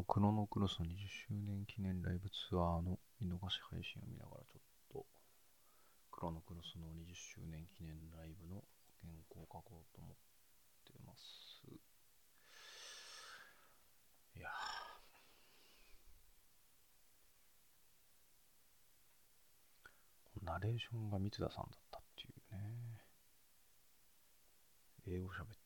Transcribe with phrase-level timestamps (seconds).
[0.00, 5.04] のクロノクロスの20周年記念ライブツアーの見逃し配信を見ながらちょっと
[6.10, 8.64] クロノクロスの20周年記念ライブの
[9.02, 10.16] 原稿を書こうと思っ
[10.86, 11.20] てます。
[14.36, 14.48] いや
[20.42, 22.70] ナレーションが三田さんだったっていうね。
[25.06, 25.59] 英語喋って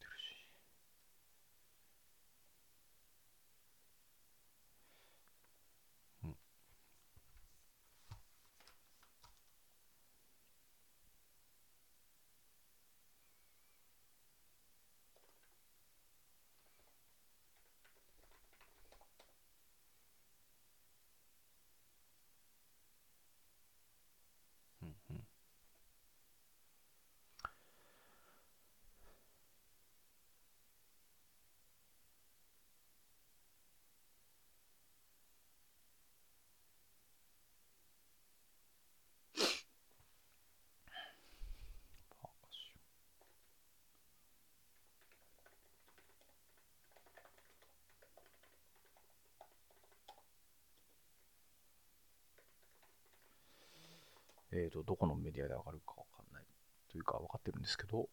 [54.54, 56.44] えーと、どこのメディアで上がるかわかんない
[56.90, 58.08] というか分かってるんですけど、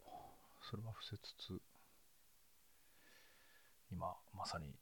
[0.69, 1.61] それは伏せつつ、
[3.91, 4.73] 今まさに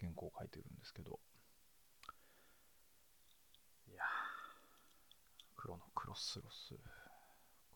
[0.00, 1.20] 原稿を書いてるんですけど、
[3.90, 4.02] いや、
[5.56, 6.74] 黒のクロスロス、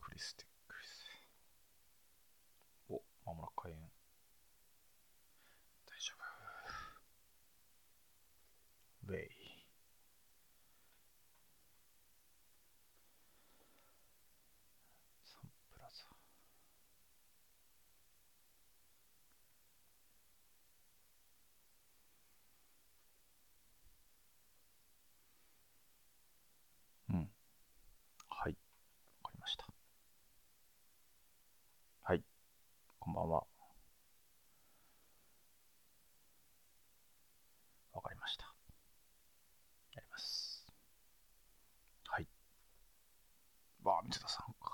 [0.01, 1.07] クリスティックス。
[2.89, 3.77] お、まもなく開演。
[5.85, 6.13] 大丈
[9.07, 9.11] 夫。
[9.11, 9.27] ウェイ。
[15.25, 16.07] サンプラザ。
[27.09, 27.29] うん。
[28.29, 28.57] はい。
[29.23, 29.65] わかりました。
[32.03, 32.23] はい。
[33.07, 33.43] こんばんは。
[37.93, 38.53] わかりました。
[39.93, 40.67] やります。
[42.09, 42.27] はい。
[43.81, 44.73] わあ、三田さんか。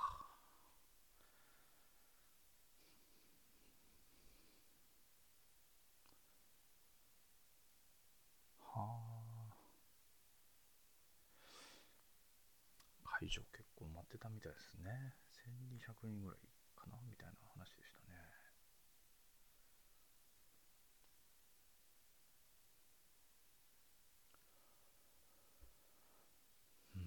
[8.60, 9.54] はあ。
[13.20, 15.14] 会場結構待ってたみたいですね。
[15.78, 16.40] 1200人ぐらい
[16.84, 18.20] かなみたいな話でしたね。
[26.96, 27.04] うん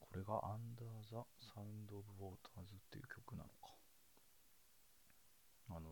[0.00, 1.16] これが Under the
[1.50, 3.74] Sound of Waters っていう曲なのか。
[5.70, 5.90] あの、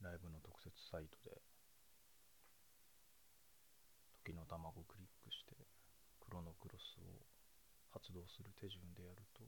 [0.00, 1.36] ライブの特設サイトで、
[4.24, 5.56] 時の卵をクリックして、
[6.20, 7.26] クロノクロスを
[7.92, 9.42] 発動する手順でやると、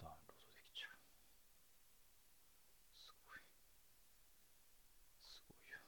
[0.00, 0.98] ダウンロードできちゃう。
[2.98, 3.40] すごい。
[5.22, 5.78] すごいよ。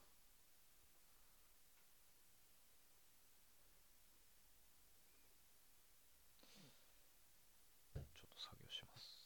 [7.94, 9.20] ちょっと作業します。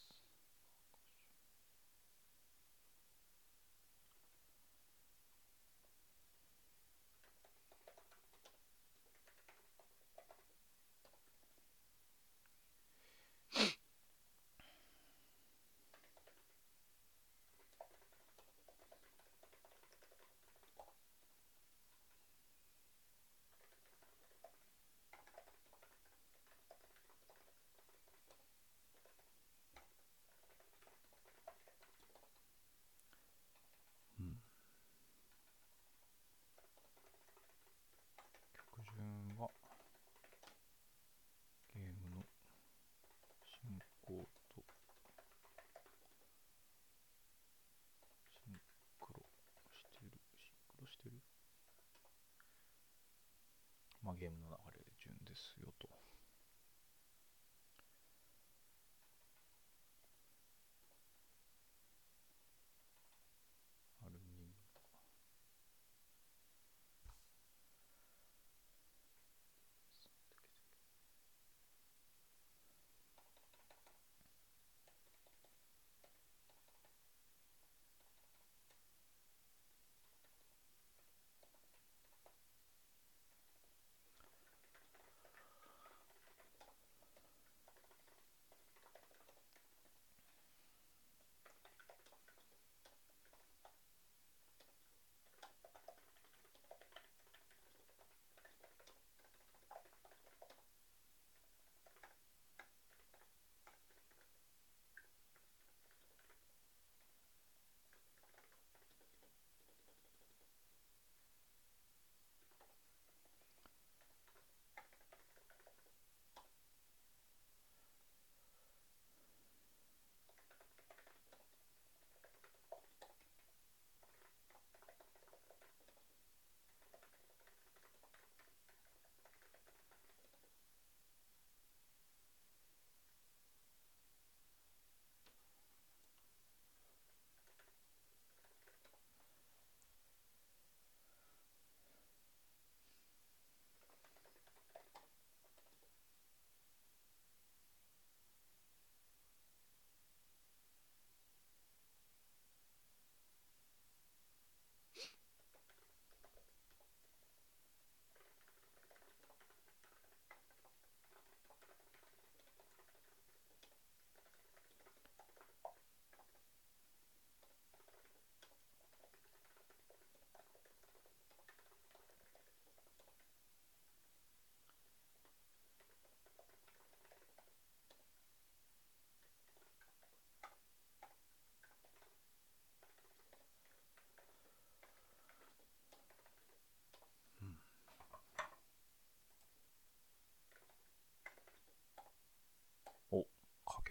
[34.21, 34.39] うん
[38.53, 39.51] 曲順は
[41.75, 42.25] ゲームの
[43.45, 44.63] 進行と
[48.45, 48.55] シン
[49.01, 49.21] クロ
[49.73, 51.13] してるシンクロしてる
[53.89, 56.04] まあゲームの流れで順ですよと。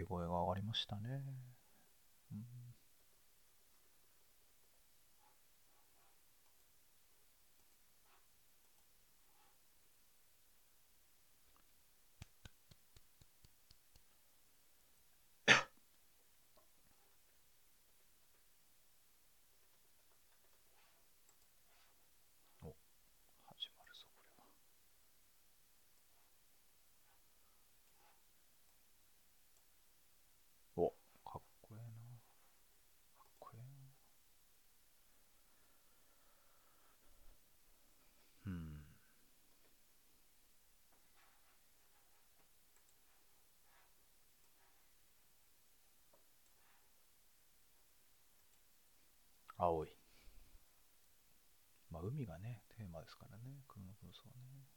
[0.06, 1.24] 声が上がりましたね。
[2.32, 2.44] うん
[22.64, 22.74] お
[23.46, 24.48] 始まるぞこれは。
[30.76, 30.90] お
[31.30, 32.20] かっこええな。
[33.18, 33.62] かっこええ
[38.50, 38.52] な。
[38.52, 38.84] うん。
[49.64, 49.90] 青い。
[51.90, 54.68] まあ、海がね、テーマですからね、クロノクロスはね。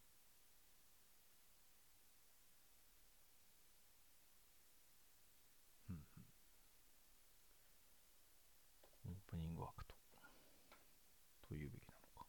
[5.91, 6.03] うんうん
[9.07, 9.95] オープニングアクト
[11.49, 12.27] というべきなのか。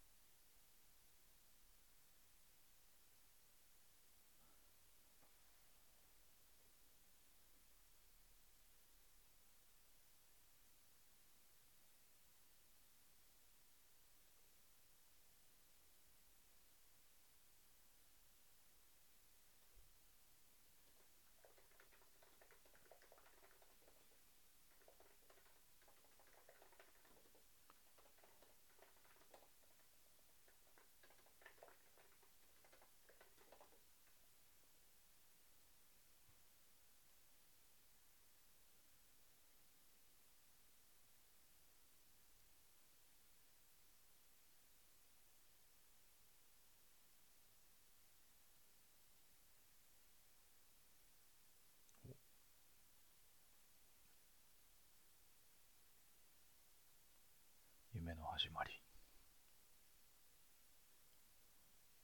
[57.94, 58.70] 夢の始まり。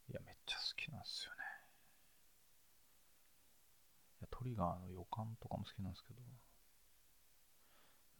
[0.09, 1.45] いや、めっちゃ好きなんですよね。
[4.17, 6.25] いやトリガーの予感とかも好きなんですけど。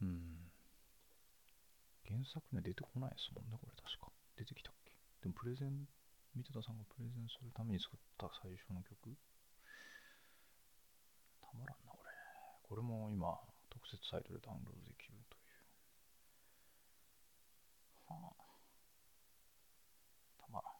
[0.03, 0.45] うん。
[2.05, 4.13] 原作ね、出てこないですもんね、これ確か。
[4.37, 4.93] 出てきたっけ？
[5.25, 5.89] でもプレゼン、
[6.37, 9.17] 三田さんがプレゼンするために作った最初の曲
[11.41, 12.13] たまらんな、これ。
[12.61, 13.41] これも今、
[13.73, 15.12] 特設サイトでダウンロードできる
[20.37, 20.73] たまらん。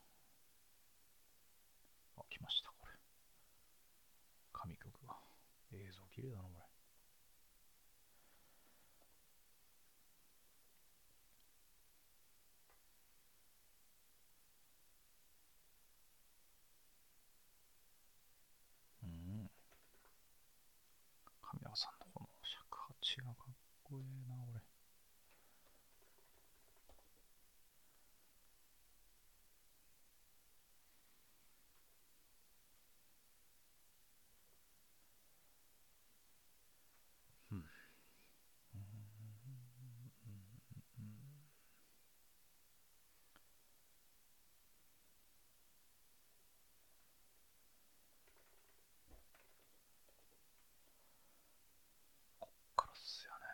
[2.18, 2.94] あ、来ました、これ。
[4.52, 5.16] 神曲が。
[5.74, 6.64] 映像綺麗だな、これ。
[19.04, 19.50] うん。
[21.42, 24.62] 神谷さんのこの尺八がかっこええな、俺。
[37.52, 37.64] うん。
[52.40, 53.46] こっからっすよね。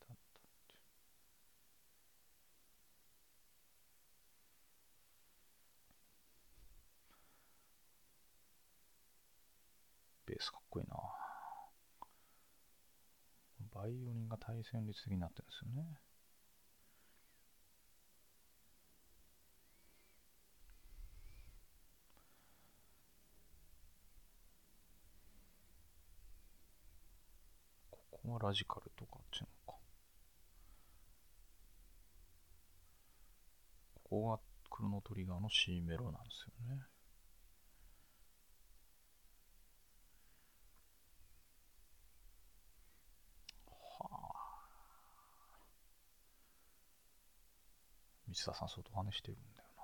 [0.00, 0.74] だったって
[10.25, 10.96] ベースかっこいいな。
[13.74, 16.00] バイオリンが対旋律的になってるんですよね。
[27.90, 29.78] ここがラジカルとかっていうのか。
[33.94, 34.40] ここが
[34.70, 36.82] クロノトリガーの C メロなんですよね。
[48.28, 49.82] 三田さん相当真似してるんだよな。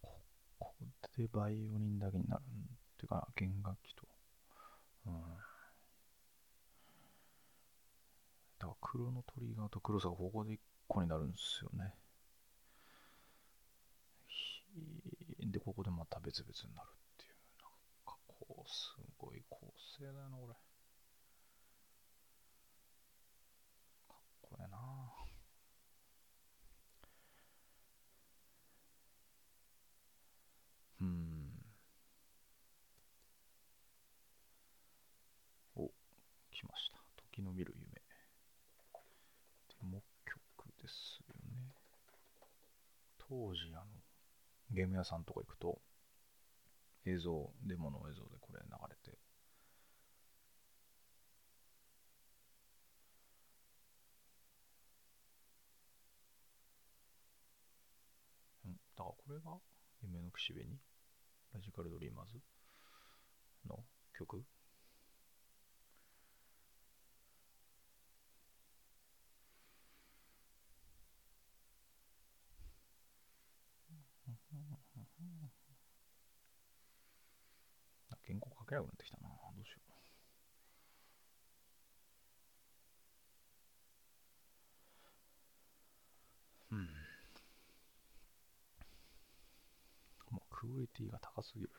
[0.00, 0.14] こ
[0.58, 0.74] こ
[1.16, 4.06] でバイオリンだけになるっていうか、弦楽器と。
[5.06, 5.12] うん。
[8.58, 11.94] だから黒のトリガーとクロスがここで一個になるんですよね。
[15.38, 17.30] で、ここでまた別々になるっていう。
[17.60, 17.70] なん
[18.06, 20.54] かこう、すごい構成だよな、これ。
[24.54, 24.78] これな。
[31.00, 31.50] うん。
[35.74, 35.90] お
[36.52, 36.98] 来ました。
[37.32, 37.94] 時の見る夢。
[39.80, 41.74] でも曲ですよね。
[43.18, 43.86] 当時あの
[44.70, 45.80] ゲーム屋さんとか行くと
[47.06, 48.38] 映像デモの映像で
[59.26, 59.58] これが
[60.02, 60.78] 夢の岸辺に？
[61.54, 62.38] ラジカルドリーマーズ？
[63.66, 64.44] の曲？
[78.26, 79.18] 原稿書けなくなってきた。
[79.18, 79.26] ど
[79.60, 79.76] うしよ
[86.72, 86.74] う。
[86.76, 86.88] うん。
[90.30, 91.70] もうクオリティが高すぎる。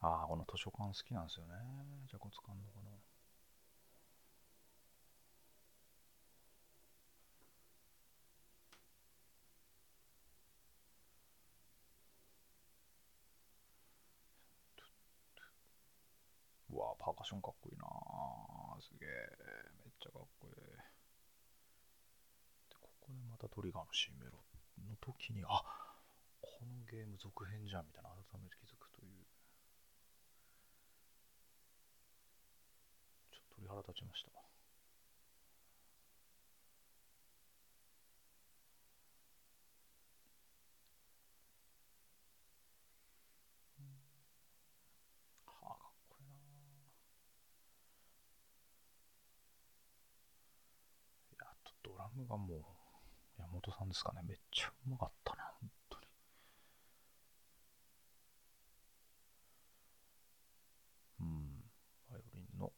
[0.00, 1.52] ああ、この図書館好きなんですよね。
[2.08, 2.90] じゃこつかんのこの。
[16.70, 17.86] うわパーカッションかっこいいな
[18.80, 19.08] すげえ。
[19.84, 20.85] めっちゃかっこいい。
[23.30, 24.32] またトリガーの C メロ
[24.88, 25.62] の時に、あ
[26.40, 29.26] このゲーム続編じゃんみたいな改めて気づくという。
[33.30, 34.30] ちょっと鳥肌立ちました。
[45.46, 46.34] はあ、かっこいいな。
[51.32, 52.75] いや、とドラムがもう、
[53.60, 54.22] 本さんですかね。
[54.26, 56.06] めっちゃうまかったな、本当に。
[61.20, 61.64] うん、
[62.10, 62.72] バイオリンの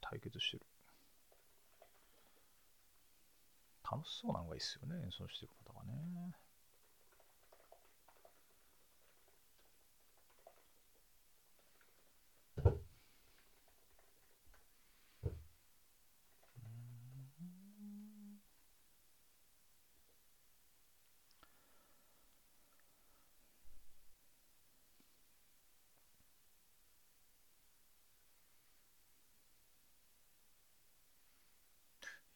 [0.00, 0.66] 対決してる。
[3.90, 6.34] 楽しそうなのがいいっすよね、演奏してる方がね。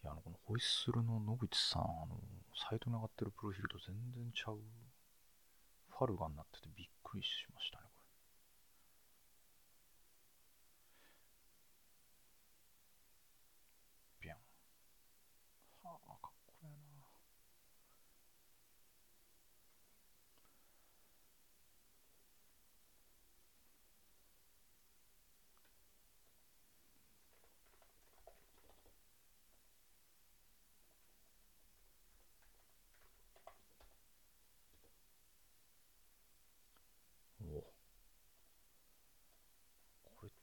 [0.02, 2.20] いや、あの、このホイッスルの野口さん、あの、
[2.56, 4.58] サイトに上がってるプロフィールと全然ちゃう、
[5.90, 8.02] ファルガになっててびっくりしましたね、こ
[14.22, 14.28] れ。
[14.28, 14.36] ビャン。
[15.82, 17.18] はあ、かっこいいな。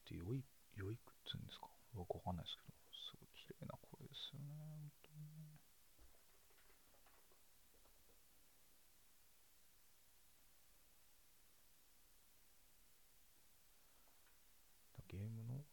[0.05, 0.43] って良い、
[0.75, 1.67] 良いくっつうんですか？
[1.95, 5.59] よくわかんないですけど、すごい綺麗な声ですよね、本当にね。
[15.07, 15.63] ゲームの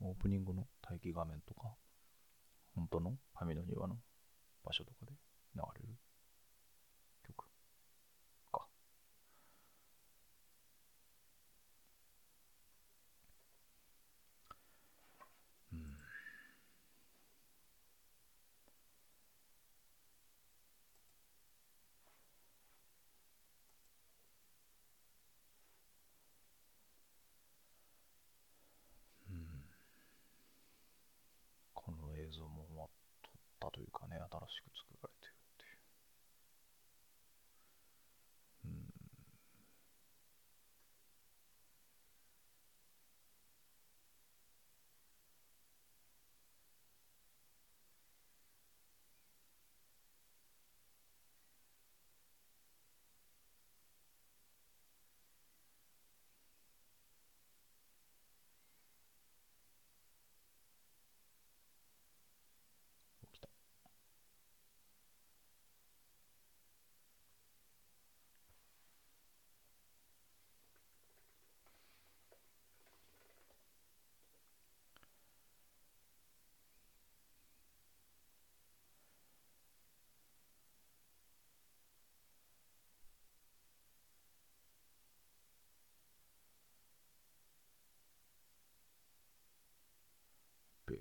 [0.00, 1.74] オープニングの待機画面とか、
[2.74, 3.96] 本当の神の庭の
[4.64, 5.12] 場所とかで
[5.54, 5.94] 流れる
[32.18, 32.90] 映像も
[33.60, 34.95] 撮ったというかね、新しく作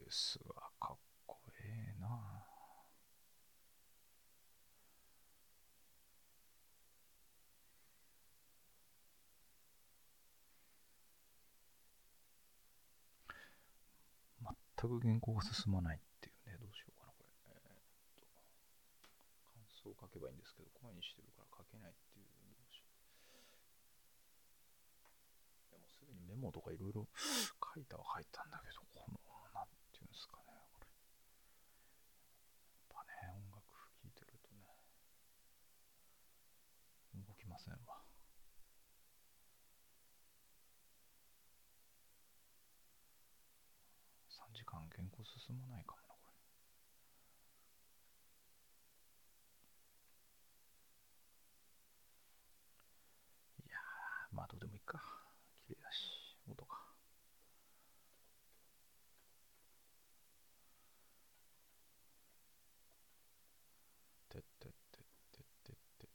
[0.07, 2.45] ースはかっこええな
[14.77, 17.29] 全く原稿が進まないっていうね、どうしようかな、これ。
[17.47, 17.61] えー、っ
[18.19, 18.27] と、
[19.49, 22.89] 感想を書けばいいんですけど、声にしてるから書けないっていう、どうしよう。
[25.73, 29.17] でもすでにメモとかいろいろ書いたは書いたんだけど、この、
[29.55, 30.85] なんていうんですかね、これ。
[30.85, 30.91] や
[32.85, 34.61] っぱね、音楽聴いてるとね、
[37.15, 38.03] 動きませんわ。
[44.29, 46.31] 3時間原稿進まないかもな、こ
[53.59, 53.65] れ。
[53.67, 54.99] いやー、まあどうでもいいか。
[55.67, 56.75] 綺麗だし、音が。
[64.29, 66.07] てってってってってって。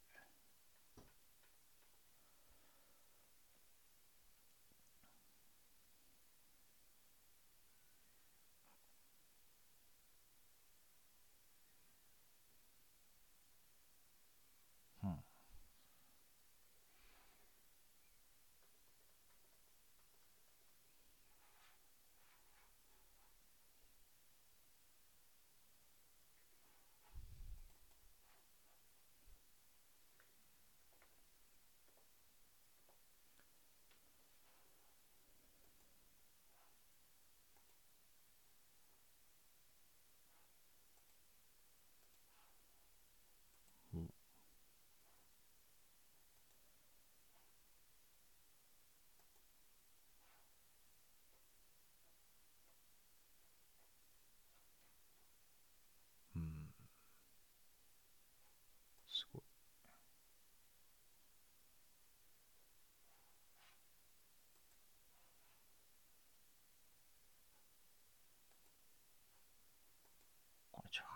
[15.02, 15.20] うん。
[43.94, 44.02] うん
[56.34, 56.70] うん。
[59.08, 59.42] すごい。
[70.72, 71.06] こんにちは。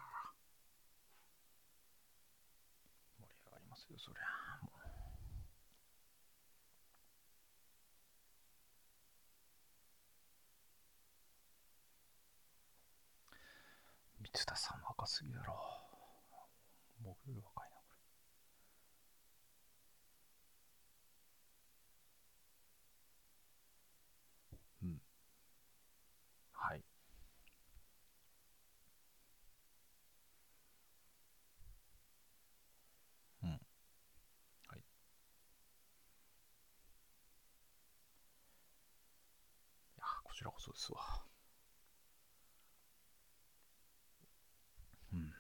[3.20, 4.64] 盛り上がりますよ、そりゃ。
[4.64, 4.70] も
[14.20, 15.54] う三田さん若すぎだろ。
[17.02, 17.94] 僕より若いな、こ
[24.82, 24.88] れ。
[24.88, 25.00] うん。
[26.52, 26.84] はい。
[33.42, 33.50] うん。
[33.50, 34.82] はい。
[40.34, 40.98] いや、こちらこそですわ。
[45.12, 45.32] うん。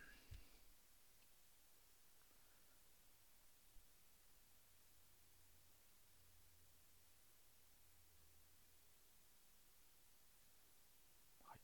[11.42, 11.54] は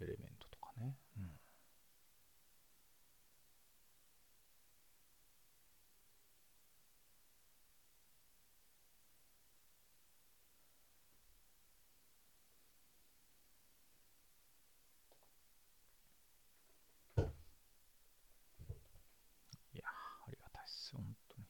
[0.00, 0.04] い。
[0.04, 0.96] エレメントとかね。
[1.18, 1.38] うん。
[19.74, 21.46] いやー、ありがたいっすよ、本当に。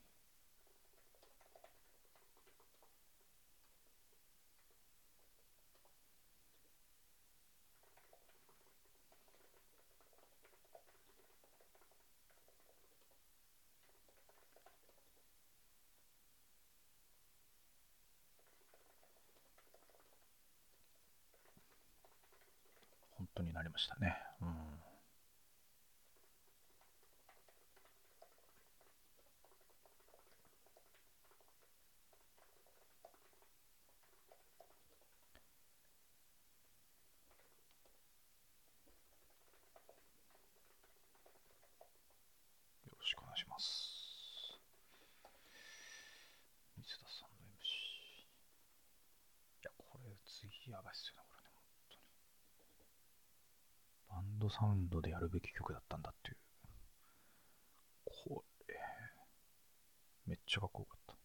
[23.43, 24.17] になりましたね。
[24.41, 24.49] うん。
[24.49, 24.55] よ
[42.99, 44.61] ろしくお願いします。
[46.79, 47.67] 水田さんの MC。
[49.61, 52.07] いや、これ次やばいっすよね、これね、本当に。
[54.09, 56.37] バドサウンドでやるべき曲だったんだっていう。
[58.05, 58.75] これ、
[60.27, 61.17] めっちゃかっこよかった。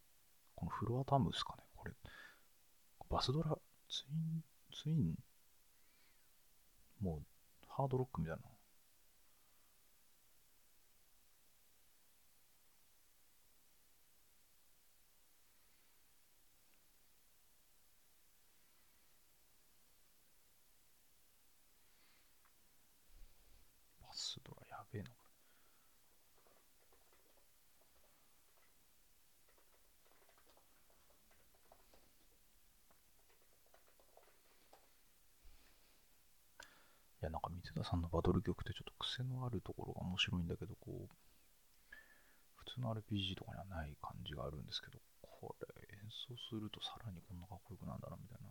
[0.54, 1.94] このフロアタムですかね、これ。
[3.10, 3.56] バスドラ、
[3.88, 5.14] ツイン、ツイン、
[7.00, 7.22] もう、
[7.68, 8.42] ハードロックみたいな。
[37.84, 41.14] さんのバトル曲ってちょっと癖のあるところが面白いんだけど、こう、
[42.56, 45.66] 普通の RPG とかにはない感じがあるんですけど、これ
[45.96, 48.48] 演奏するとさらにこんなかっこよくなんだな、みたいな。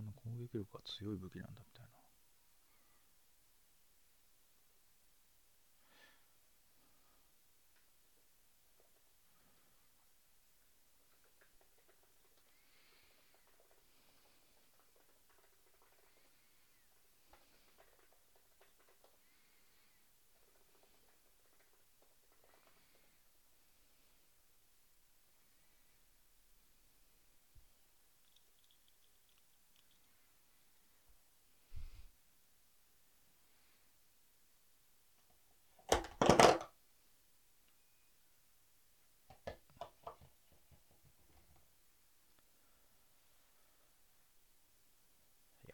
[0.13, 2.01] 攻撃力が強い武器なんだみたいな。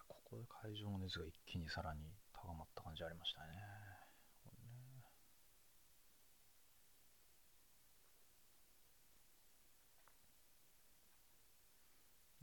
[0.07, 2.01] ここで会場の熱が一気にさらに
[2.33, 3.47] 高まった感じありましたね。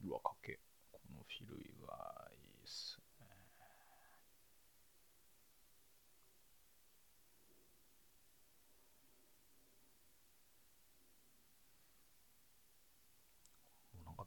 [0.05, 0.59] うわ、かけ。
[0.92, 3.27] このフィルイはいいっすね。
[13.94, 14.27] もうなんか、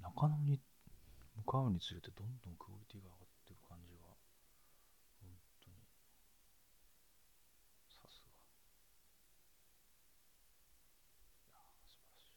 [0.00, 0.60] 中野に
[1.46, 4.02] 向かうにつれてどんどんクオリティが上がっていく感じが
[5.22, 5.30] 本
[5.62, 5.76] 当に
[7.88, 8.26] さすが
[11.46, 12.36] いや素晴らしい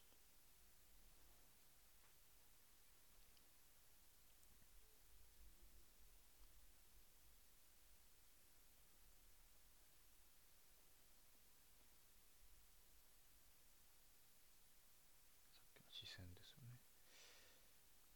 [15.49, 16.77] さっきの視線ですよね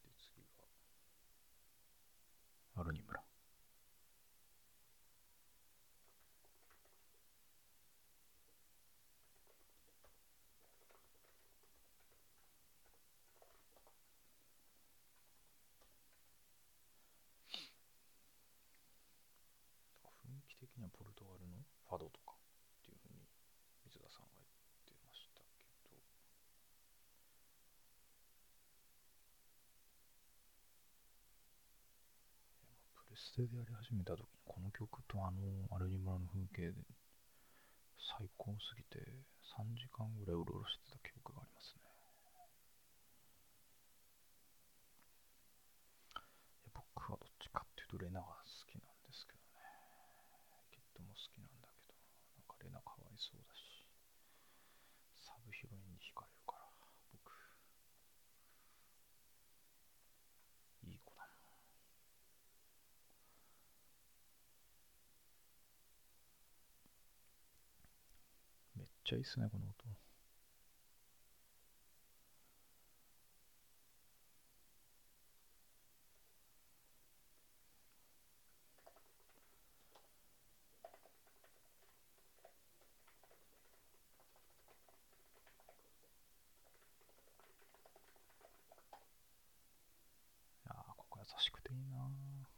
[0.05, 0.63] で次が
[2.75, 3.19] アルニ村
[20.23, 21.57] 雰囲気的にはポルトガルの
[21.89, 23.21] ファドとかっていうふうに
[23.85, 25.41] 水田さんが言ってました
[25.83, 25.97] けど
[32.95, 35.41] プレステでやり始めた時にこの曲とあの
[35.73, 36.77] アルニ村の風景で
[37.97, 39.01] 最高すぎて
[39.57, 41.81] 3時間ぐらいうろうろしてた記憶がありますね。
[46.77, 49.65] 僕はどっちかっていうとレナが好きなんですけどね
[50.69, 51.97] キッドも好きなんだけど
[52.37, 53.81] なんかレナかわいそうだし
[55.25, 56.69] サブヒロインに惹かれるから
[57.09, 57.33] 僕
[60.85, 61.33] いい子だもん
[68.77, 69.91] めっちゃいいっすねこの音い
[90.65, 92.53] やーここ優しくていいなー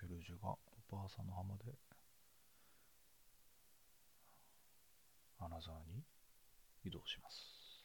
[0.00, 0.54] セルジュが
[0.90, 1.74] おばあさんの浜で。
[5.40, 6.04] アナザーに
[6.84, 7.82] 移動します。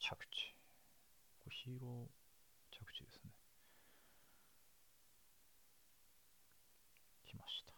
[0.00, 0.56] 着地。
[1.44, 3.30] これヒーロー着地ですね。
[7.28, 7.74] 来ました。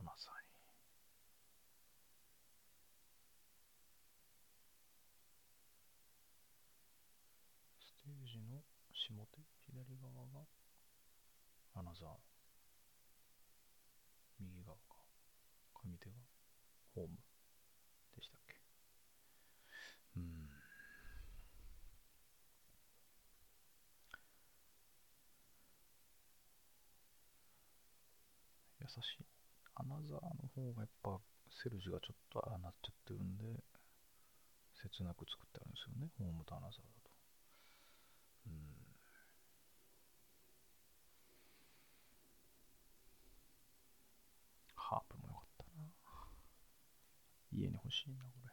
[0.00, 0.48] アナザーに。
[7.80, 8.60] ステージの
[8.92, 9.40] 下手
[9.72, 10.44] 左側が
[11.74, 12.08] アナザー
[14.40, 14.94] 右側が
[15.84, 16.12] 上手が
[16.94, 17.16] ホーム
[18.16, 18.54] でしたっけ？
[20.16, 20.48] うん。
[28.80, 29.26] 優しい
[29.74, 31.20] アナザーの方がやっぱ
[31.62, 33.44] セルジュがちょっとああなっちゃってるんで
[34.80, 37.10] 切なく作ってあるんですよねホームとアナザーだと。
[38.46, 38.52] うん。
[44.74, 45.84] ハープもよかったな
[47.52, 48.52] 家に欲しいなこれ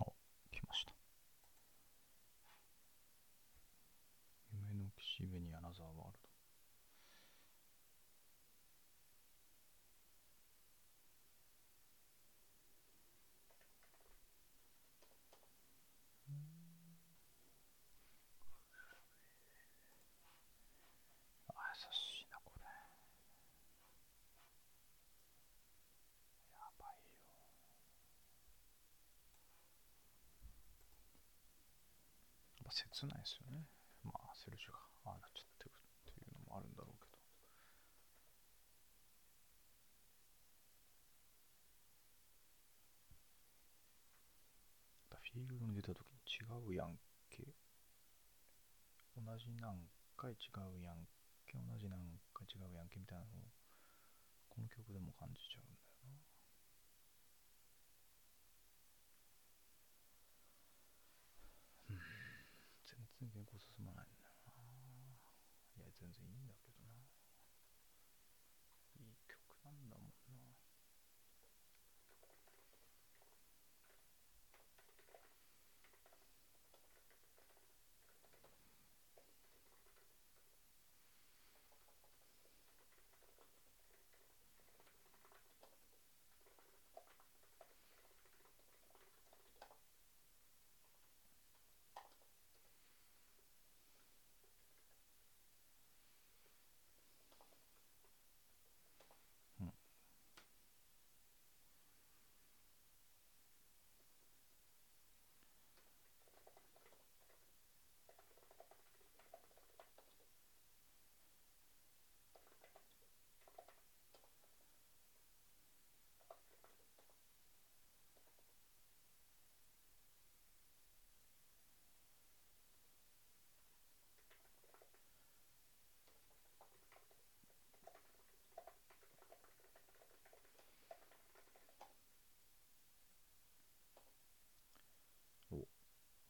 [0.00, 0.04] お
[0.50, 0.92] 来ました
[4.52, 6.32] 夢の岸辺にアザーワールド。
[32.72, 33.66] 切ないですよね。
[34.02, 35.72] まあセルジュがああなっちゃってる
[36.10, 37.18] っていうのもあるんだろうけど
[45.10, 47.42] だフィールドに出た時に違うやんけ。
[49.16, 50.36] 同じ何回違
[50.76, 51.08] うやん
[51.46, 51.56] け。
[51.56, 53.50] 同じ何回違うやんけみたいなのを
[54.50, 55.62] この曲でも感じちゃう。
[55.64, 55.81] んだよなうん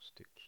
[0.03, 0.42] stick.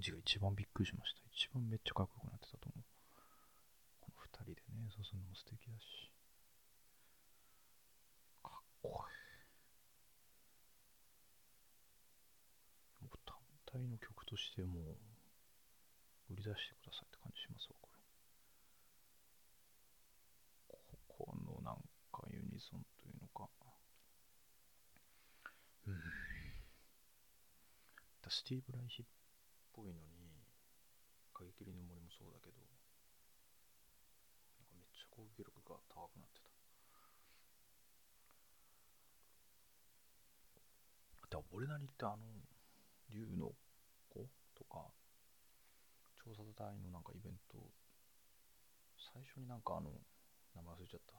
[0.00, 1.20] ンジが一番びっくりしました。
[1.30, 2.84] 一番めっちゃかっこよくなってたと思う。
[4.00, 6.08] この二人でね、演奏するのも素敵だし。
[8.42, 9.12] かっこい
[13.04, 13.04] い。
[13.04, 13.36] もう単
[13.68, 18.00] 体の曲としてもう売り出してくださいって感じしますわ、これ。
[21.12, 21.76] ここのなん
[22.10, 23.52] かユニゾンというのか。
[25.86, 26.00] うん。
[28.30, 29.06] スティーブ・ライヒっ
[29.80, 30.44] ぽいのに、
[31.32, 32.60] 過激りの森もそうだけど、
[34.60, 36.52] なんかめっちゃ攻撃力が高くなってた。
[41.24, 42.20] あと、俺なりってあの、
[43.08, 43.56] 竜の
[44.12, 44.84] 子とか、
[46.20, 47.56] 調査隊のなんかイベント、
[49.00, 49.88] 最初になんかあの、
[50.54, 51.16] 名前忘れちゃった。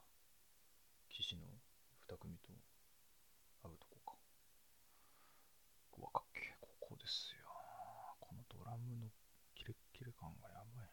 [1.10, 1.50] 騎士の
[2.06, 2.54] 2組と
[3.66, 4.18] 会うとこか。
[5.98, 7.42] うわ、かっけえ、ここですよ。
[8.32, 9.12] このドラムの
[9.56, 10.92] キレッキレ感がやばいね。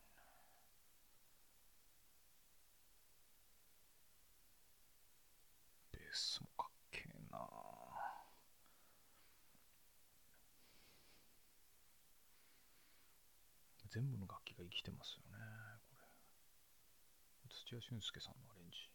[5.92, 7.38] ベースもかっけえな
[13.88, 15.44] 全部の楽器が生きてますよね、
[15.88, 16.04] これ。
[17.48, 18.90] 土屋俊介さんのアレンジ。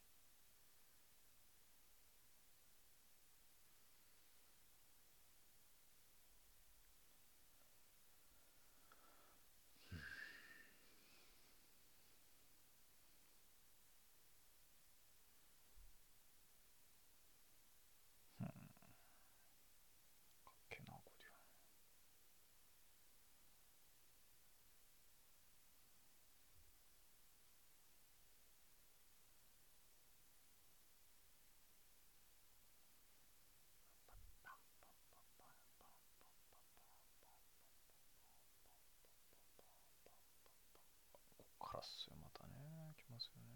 [41.84, 42.95] っすよ、またね。
[42.95, 43.53] 来ますよね。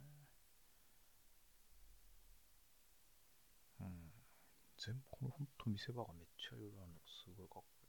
[3.79, 4.11] うん。
[4.77, 7.87] 全部、このほんと見せ場がめっちゃいろいろあるのすごいかっこいい。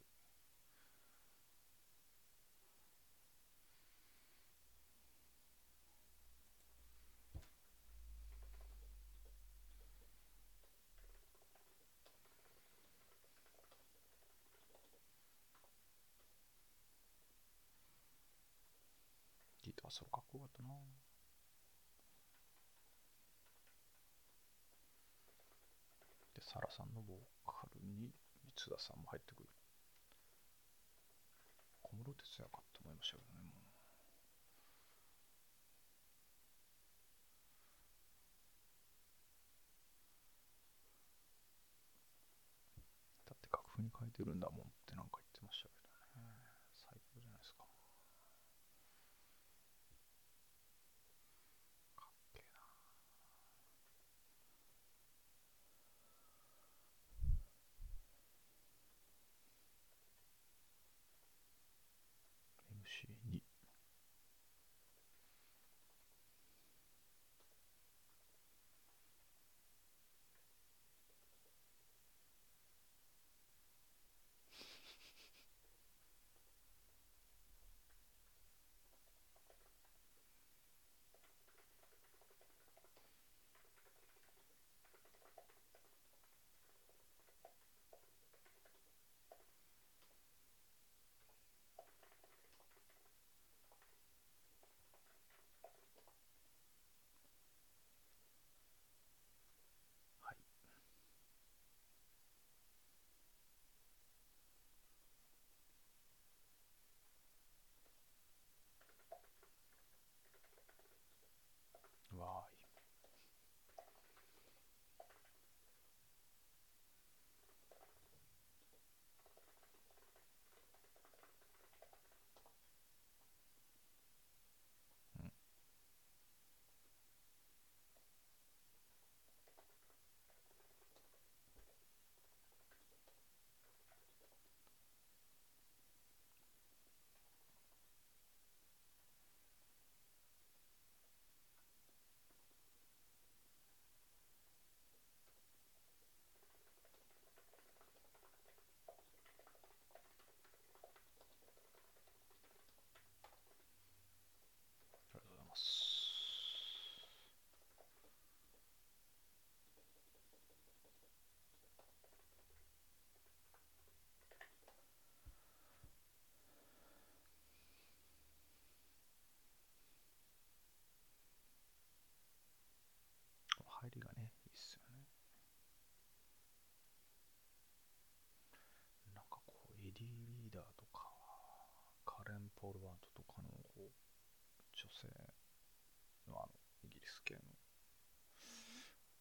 [19.64, 21.07] ギターソロかっこよかったな
[26.48, 28.10] サラさんのボーカルに
[28.56, 29.48] 三田さんも入ってくる。
[31.82, 33.68] 小室哲哉かと思いましたけどねもう。
[43.28, 45.77] だって楽譜に書いてるんだもんってなんか言ってましたけど。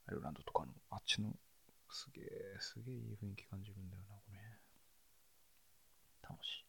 [0.08, 1.34] アイルランドとかのあっちの
[1.90, 2.26] すげえ
[2.60, 4.38] すげえいい雰囲気感じるんだよなこれ
[6.22, 6.68] 楽しい。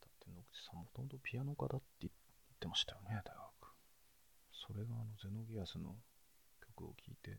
[0.00, 2.10] だって野口さんもともとピアノ家だって言
[2.62, 3.74] ってましたよね大学。
[4.54, 5.98] それがあのゼノギアスの
[6.78, 7.34] 曲を聴いて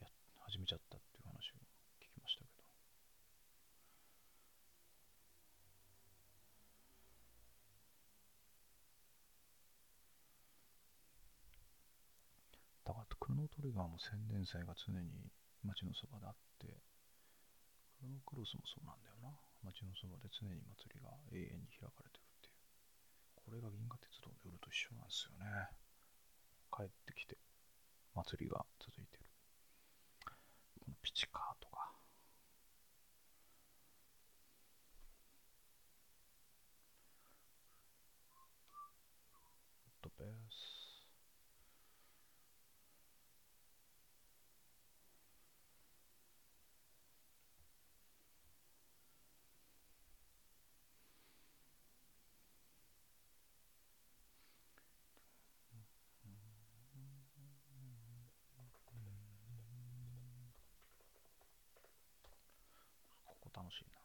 [0.00, 0.08] や
[0.48, 1.60] 始めちゃったっていう話を
[2.00, 2.64] 聞きましたけど。
[12.88, 15.28] だからクロノトリガーも宣伝祭が常に
[15.60, 16.72] 街のそばであって
[18.00, 19.28] クロノクロスもそうなんだよな。
[19.60, 22.25] 街のそばで常に祭りが永遠に開かれてる。
[23.46, 25.70] これが銀河鉄道の夜と一緒なんですよね。
[26.74, 27.38] 帰ってきて
[28.12, 29.24] 祭りが続いてる。
[30.80, 31.92] このピチカートか
[39.86, 40.76] ウッドベース
[63.66, 63.95] ここ楽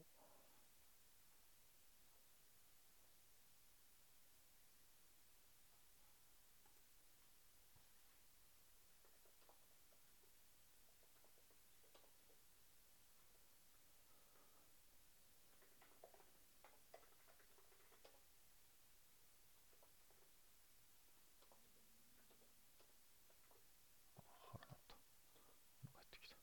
[24.53, 24.95] 腹なった。
[24.95, 26.34] お腹減ってきた。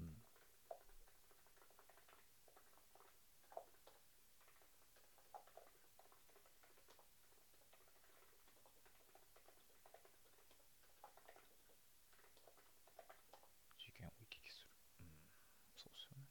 [0.00, 0.14] うん。
[13.78, 14.70] 事件を行き来する。
[15.00, 15.06] うん。
[15.76, 16.26] そうっすよね。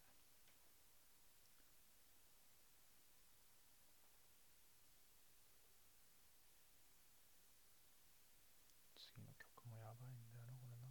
[8.97, 10.88] 次の曲もやばいんだよな、これな。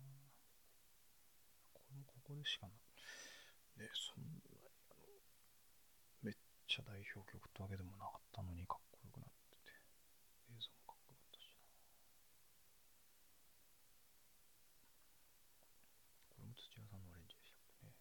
[1.75, 2.05] これも
[2.37, 2.77] これしかな。
[3.81, 5.09] ね、そんなにあの、
[6.21, 6.35] めっ
[6.69, 9.73] ちゃ代表曲ってわけでもなかったのにかっこよくなってて、
[10.53, 11.65] 映像もかっこよかったしな。
[16.29, 17.97] これも土屋さんのアレンジでしたっけね。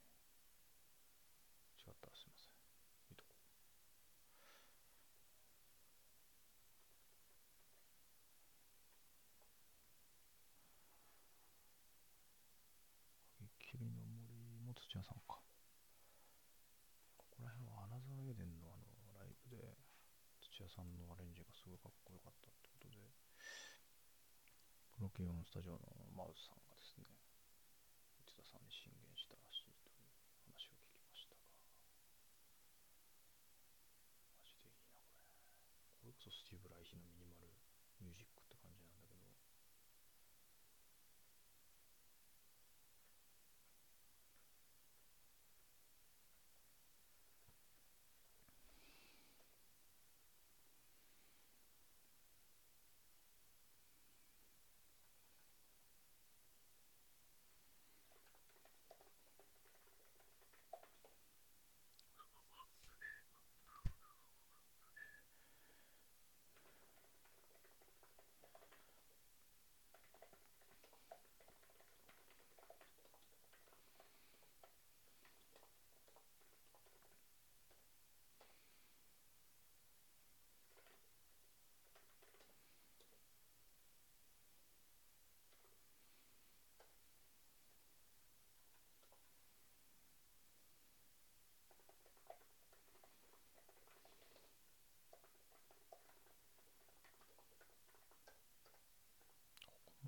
[1.79, 2.59] 違ったらすいません。
[3.07, 3.45] 見とこう。
[14.95, 15.43] 土屋さんか。
[17.19, 18.87] ここら辺はアナザーエデンのあの
[19.19, 19.75] ライブで
[20.39, 23.03] 土屋さんのアレンジがすごいかっこよかったってことで、
[24.95, 25.83] プロケオンスタジオの
[26.15, 27.11] マウスさんがですね、
[28.23, 30.07] 内田さんに進言したらしいという
[30.47, 31.43] 話を聞きましたが、
[34.31, 35.19] マジでいいな、これ。
[36.07, 37.51] これこそスティーブ・ライヒのミニマル
[37.99, 39.27] ミュージックって感じなんだけど、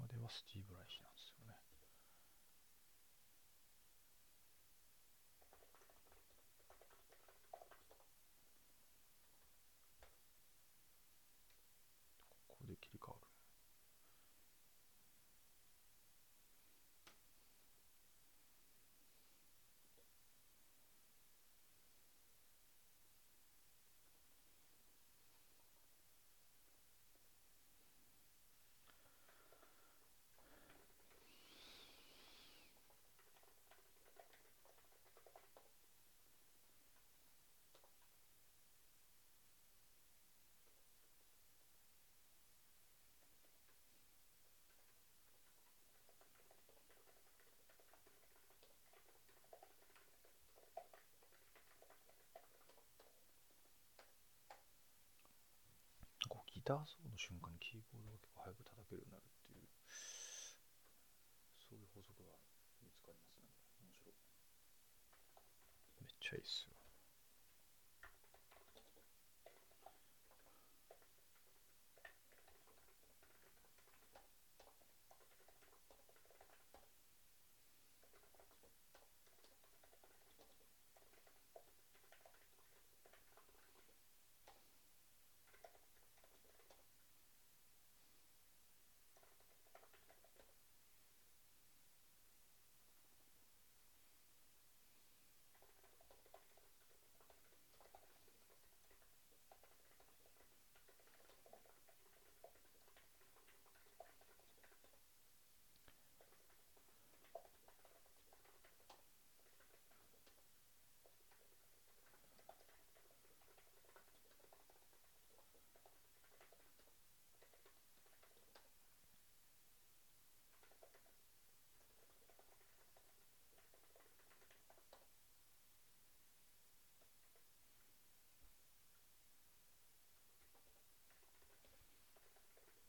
[0.08, 1.56] ここまではスティーブ・ライヒなんですよね。
[12.48, 13.28] ここで切り替わる。
[56.30, 59.72] こうギターソロの瞬間にキーボードが結構早く叩けるようになるっていう
[61.64, 62.36] そういう法則が
[62.84, 63.48] 見つかりますね。
[63.80, 64.20] 面白い。
[66.04, 66.76] めっちゃいいっすよ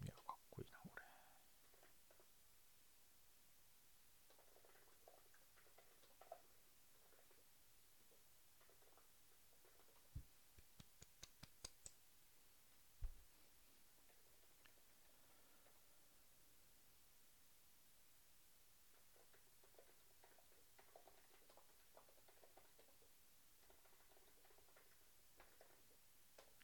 [0.03, 1.03] いやかっこいいなこれ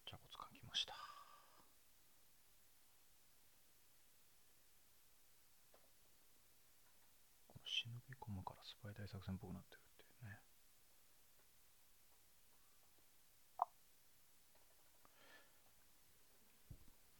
[0.06, 0.94] じゃこつかんきました
[7.46, 7.58] こ
[8.32, 10.40] の忍び込むからスパイ大作戦っぽくなってるっていうね。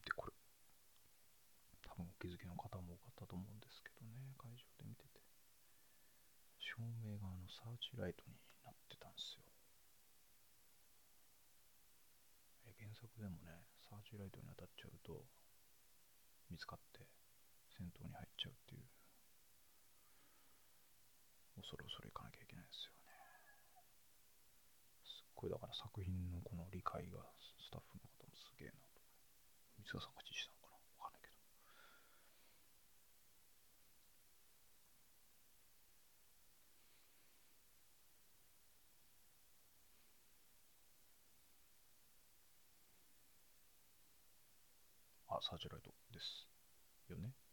[0.05, 0.33] でこれ。
[1.85, 5.21] 多分お気づきの方も多かったと思うんですけどね会場で見てて。
[6.59, 8.35] 照明があのサーチライトに
[8.65, 9.45] なってたんですよ。
[12.67, 15.23] え原作でもねサーチライトに当たっちゃうと
[16.51, 17.07] 見つかって
[17.77, 18.94] 戦闘に入っちゃうっていう
[21.65, 23.13] そろそろ行かなきゃいけないですよね。
[25.05, 27.25] すっごいだから作品のこの理解が
[27.59, 29.01] スタッフの方もすげえなと。
[29.79, 31.35] 水川さんが知事したのかなわかんないけど。
[45.29, 46.47] あ、サーチュライトです。
[47.11, 47.44] よね。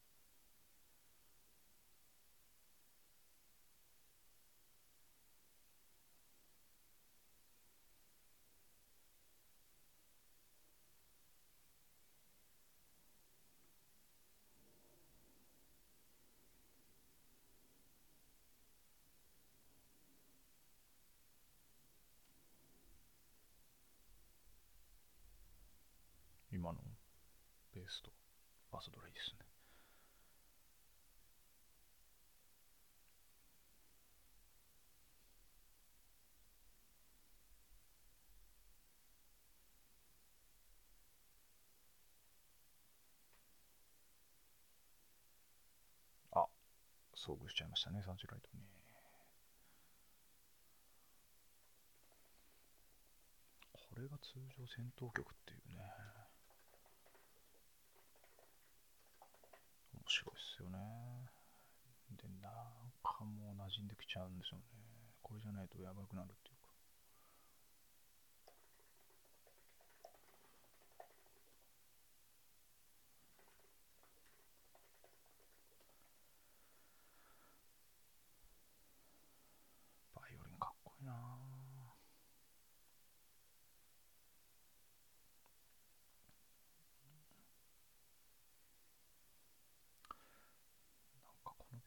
[26.62, 26.80] 今の
[27.74, 28.12] ベースと
[28.72, 29.38] バスドラいいですね。
[46.34, 46.46] あ、
[47.16, 48.62] 遭遇しちゃいましたね、サンチュライトに。
[53.74, 56.21] これが通常戦闘曲っていうね。
[60.12, 60.78] 白いっすよね。
[62.20, 62.52] で、なん
[63.02, 64.64] かもう馴染んできちゃうんですよね。
[65.22, 66.74] これじゃないとやばくなるっていうか。
[80.16, 81.16] バイオリンかっこいいな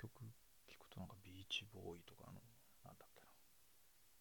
[0.04, 0.10] 曲
[0.68, 2.36] 聴くとなんかビーチボーイとかの、
[2.84, 3.32] なんだっけな、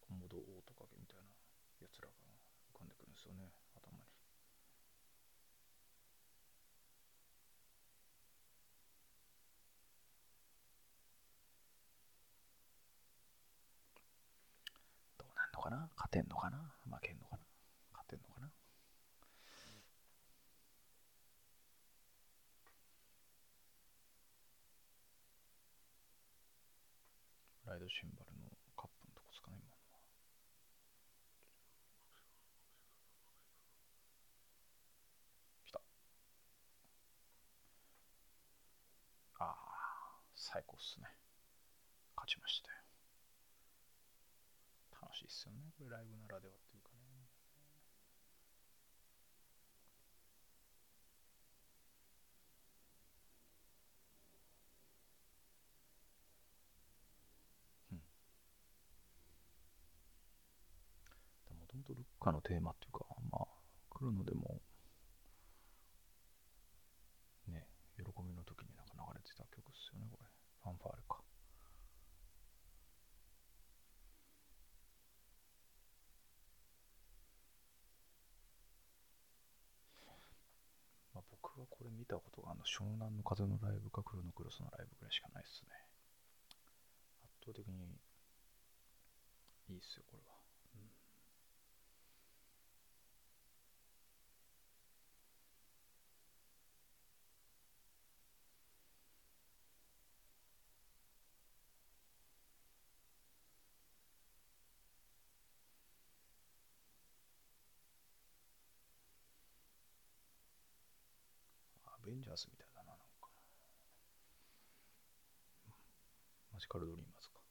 [0.00, 1.28] コモドオオトカゲみたいな
[1.84, 2.14] やつらが
[2.72, 2.88] 浮かん
[3.24, 4.04] ですよね、頭に。
[15.18, 15.88] どうなんのかな？
[15.96, 16.58] 勝てんのかな？
[16.84, 17.42] 負けんのかな？
[17.92, 18.50] 勝てんのかな？
[27.66, 29.98] ライドシンバルのカップのとこですかね、今のは。
[35.66, 35.80] 来た。
[39.40, 41.08] ああ、最高っすね。
[42.14, 42.76] 勝ちましたよ。
[45.00, 46.94] 楽しいっすよね、これライブならではっていうかね。
[61.48, 63.46] もともとルッカのテーマっていうか、まあ、
[63.88, 64.60] 来るのでも、
[67.48, 67.66] ね、
[67.96, 70.34] 喜びの時になんか流れてた曲っすよね、これ。
[70.64, 71.20] ファンファーレか。
[81.12, 85.72] まあ、僕はこれ見たことがあの湘南の風のライブか黒のクロスのライブぐらいしかないっすね。
[87.24, 87.96] 圧倒的に
[89.70, 90.34] いいっすよ、これは。
[112.03, 113.28] ベンジャーズみたいだな、なんか。
[116.52, 117.43] マジカルドリーマーズか。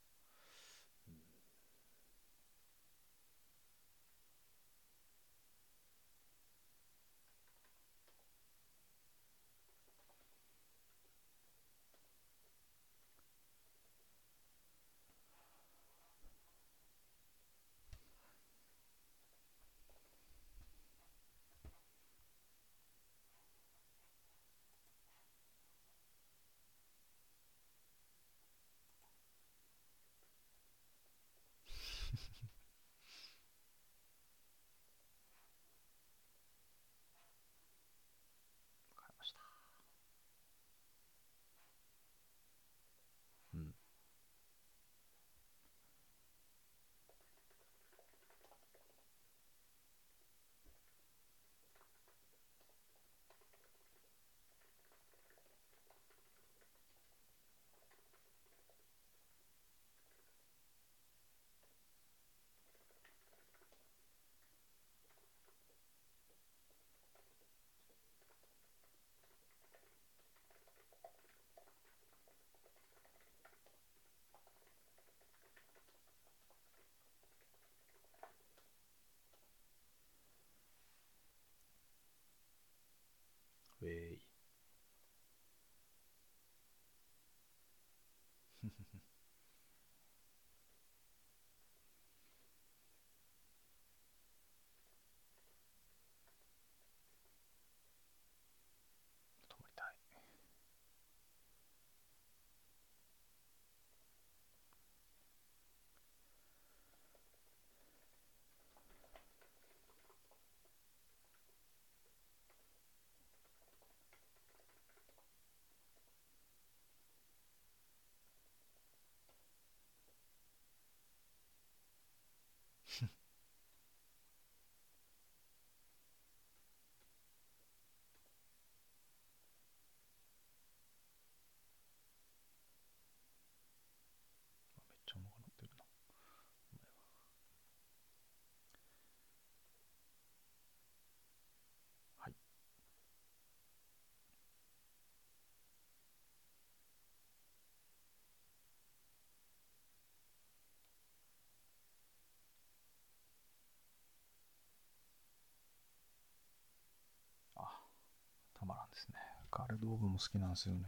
[158.93, 159.17] ですね。
[159.49, 160.85] ガルドーブも好きなんですよね。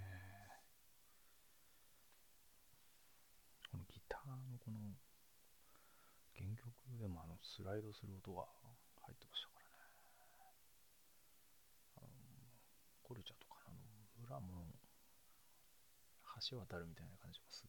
[3.72, 4.78] このギターのこの
[6.38, 6.70] 原曲
[7.02, 8.46] でもあのスライドする音が
[9.02, 9.90] 入ってましたからね。
[11.98, 12.08] あの
[13.02, 13.82] コルチャとかの
[14.22, 14.70] 裏も
[16.50, 17.66] 橋渡るみたいな感じもす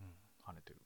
[0.00, 0.14] うん
[0.44, 0.80] 跳ねてる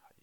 [0.00, 0.14] はい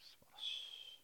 [0.00, 1.02] 素晴らしい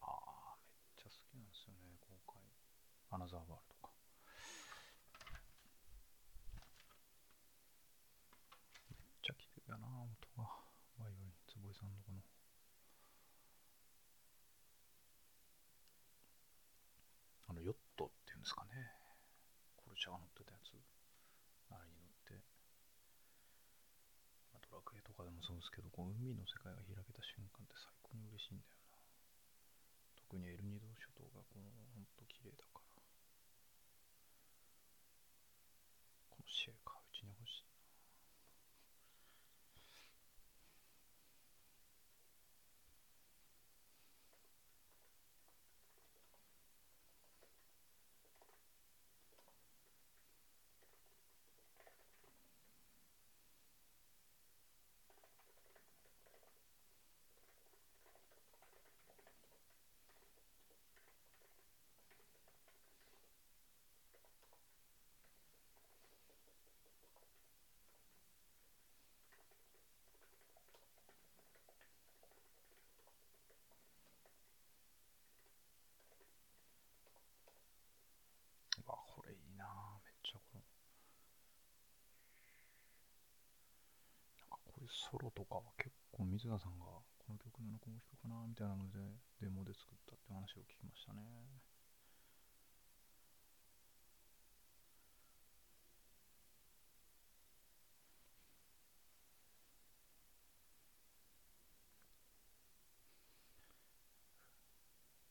[0.00, 0.56] ああ
[0.96, 2.42] めっちゃ好きなんですよね公開
[3.10, 3.90] アナザーワールドか。
[8.86, 10.46] めっちゃ綺麗やな音が。
[10.94, 12.22] バイオリン坪井さんのこの
[17.50, 18.94] あのヨットっていうんですかね。
[19.74, 20.78] コルチャが乗ってたやつ。
[21.74, 22.38] あれに乗って、
[24.54, 29.02] まあ、ドラクエとかでもそうですけどこう海の世界が開けた瞬間って最高に嬉しいんだよな。
[30.30, 31.89] 特にエルニド諸島がこう
[85.10, 88.98] ソロとかは結構水田さんがこの曲なのか面白いかなみたいなので
[89.42, 91.18] デモで作ったって話を聞きましたね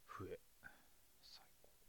[0.06, 0.40] 笛
[1.24, 1.80] 最高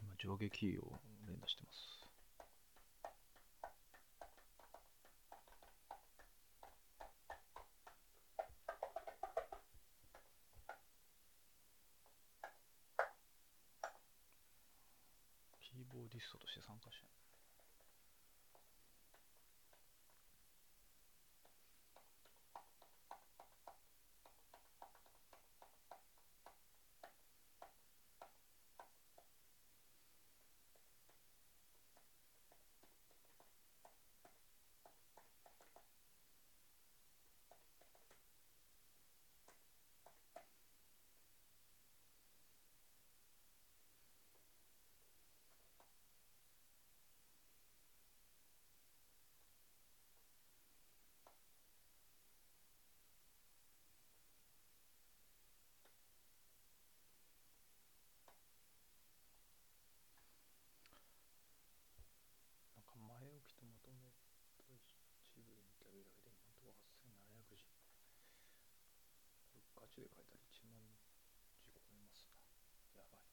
[0.00, 1.78] 今上下キーを連打してます
[15.60, 17.18] キーボーディストとして参加してない
[62.74, 64.06] なんか前置きとまとめ
[64.56, 67.64] と一部で見たぐらいで今のところ8700字
[69.50, 70.94] これガチで書いたら1万字
[71.58, 72.26] 超えます
[72.96, 73.26] なやばい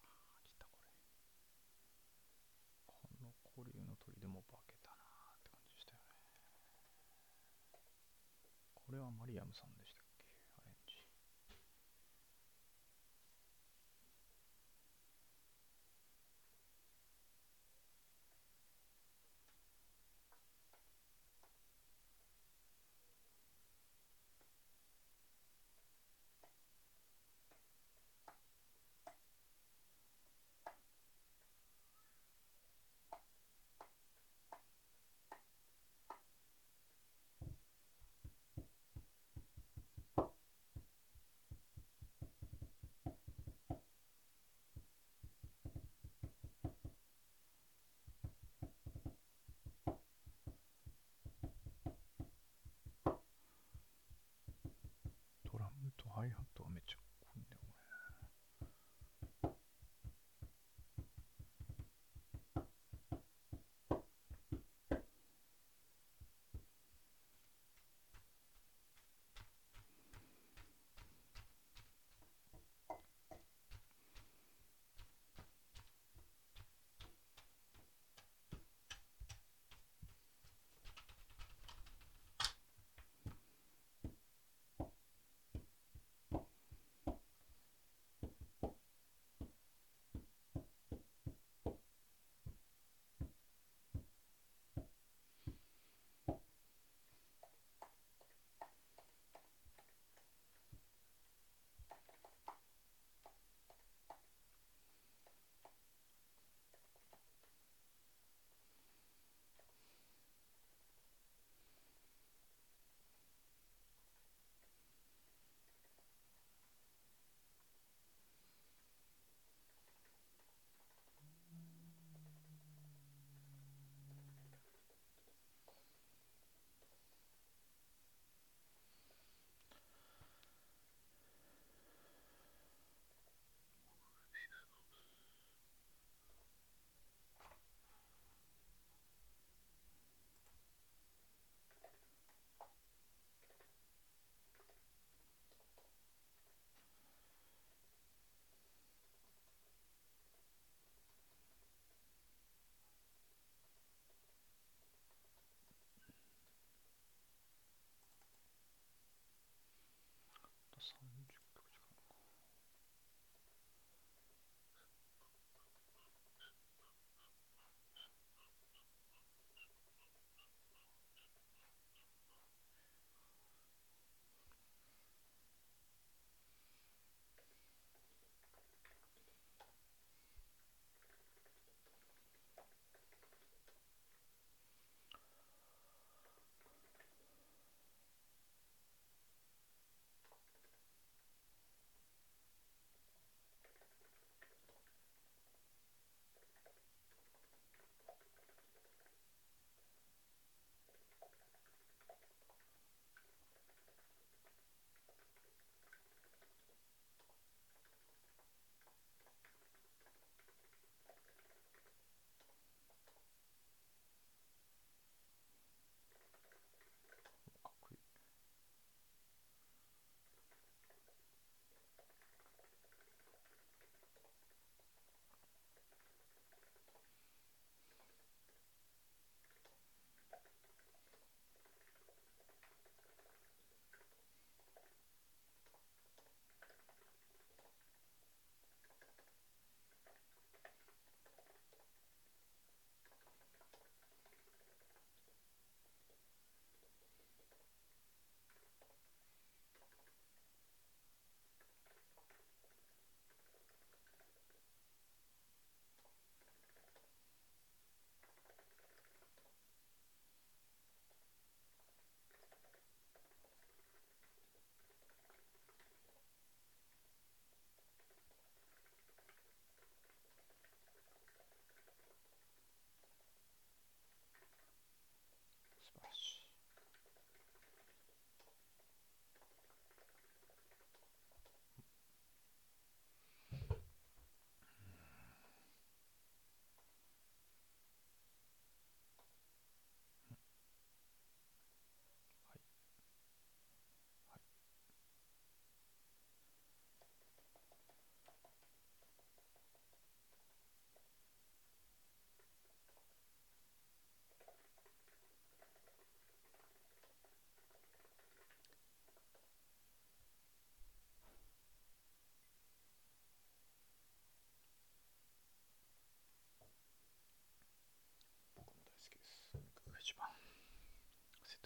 [0.00, 0.88] あー来たこれ
[3.02, 6.14] この古竜の鳥でも化けたなーって感じでしたよね
[8.86, 9.73] これはマリアムさん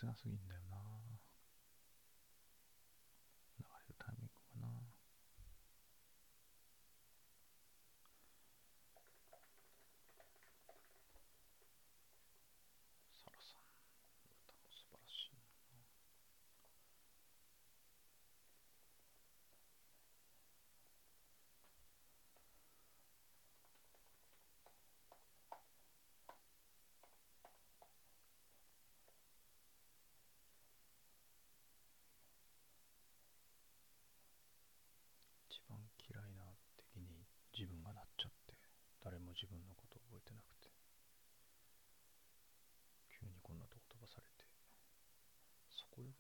[0.00, 0.60] 少なすぎんだよ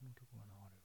[0.08, 0.77] の曲が流れ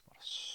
[0.00, 0.47] próximos.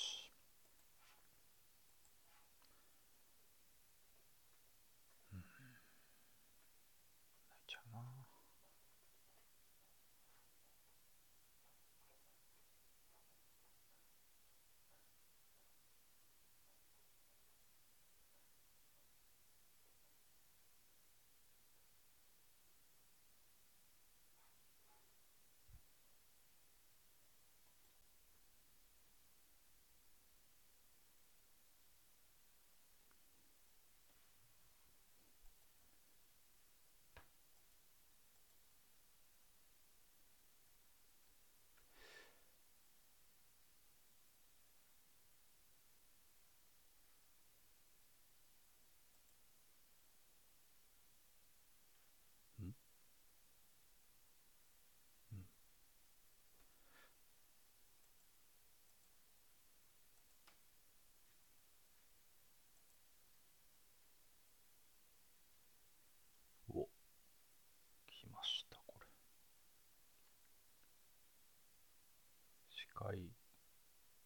[72.94, 73.32] 回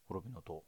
[0.08, 0.64] 滅びの塔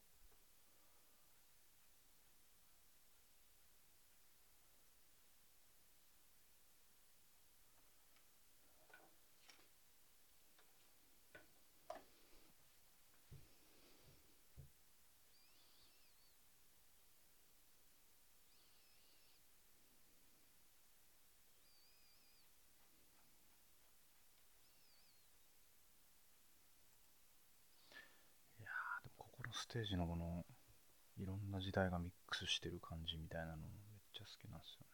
[29.59, 30.45] ステージのこの
[31.17, 33.67] いろんな時代がミックスしてる感じみたいなのめっ
[34.15, 34.88] ちゃ好きなんですよ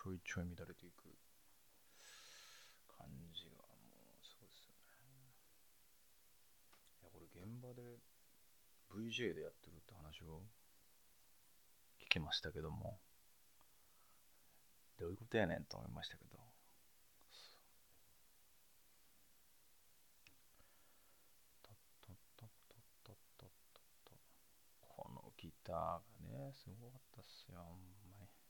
[0.00, 1.12] ちょいちょい乱れていく。
[2.88, 3.04] 感
[3.36, 5.28] じがもうすごいですよね。
[7.02, 8.00] いやこれ現場で
[8.88, 10.40] VJ でやってるって話を
[12.00, 12.98] 聞きましたけども。
[14.98, 16.38] どういうことやねんと思いましたけど。
[24.80, 28.40] このギターがねすごかったっすよほんまにすごい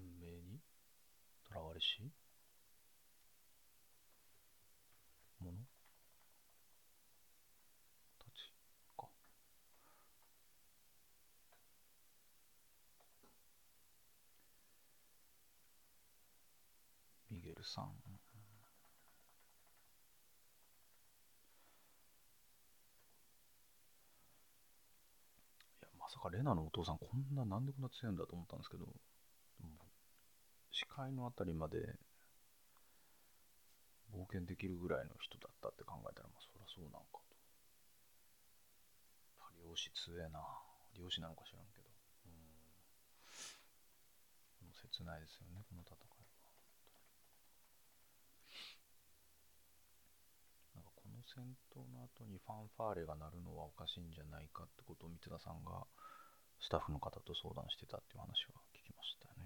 [0.00, 0.60] 運命に
[1.80, 2.10] し。
[5.40, 5.58] もの
[8.18, 8.52] たち
[8.96, 9.08] か。
[17.30, 17.84] ミゲルさん。
[17.84, 17.88] い
[25.82, 28.86] やまさかレナのお父さんこんななんでこんな強いんだと思ったんですけど。
[30.80, 31.76] もう視界のあたりまで
[34.12, 37.36] 冒険できるぐらいの人だったって考えたらまあそりゃそうなんかと。
[39.38, 40.40] やっぱ漁師強えな。
[40.98, 41.88] 漁師なのか知らんけど。
[42.26, 42.32] う
[44.64, 44.66] ん。
[44.66, 46.50] も説切ないですよねこの戦いは。
[50.74, 55.86] なんかこの戦闘の後にファンファーレが鳴るのはおかしいんじゃないかってことを三田さんが
[56.58, 59.39] スタッフの方と相談してたっていう話は聞きましたね。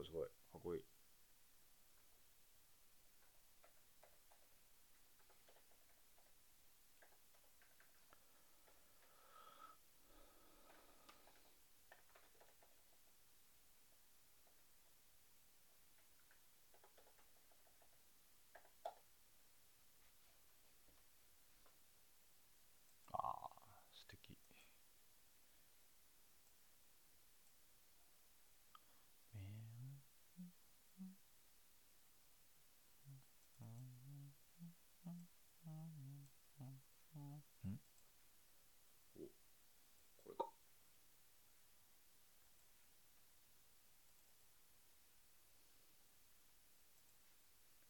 [0.00, 0.28] ごいすごい。
[0.52, 0.82] かっこいい
[23.12, 23.50] ああ
[23.92, 24.34] 素敵
[37.66, 37.78] ん
[39.14, 39.20] お
[40.16, 40.44] これか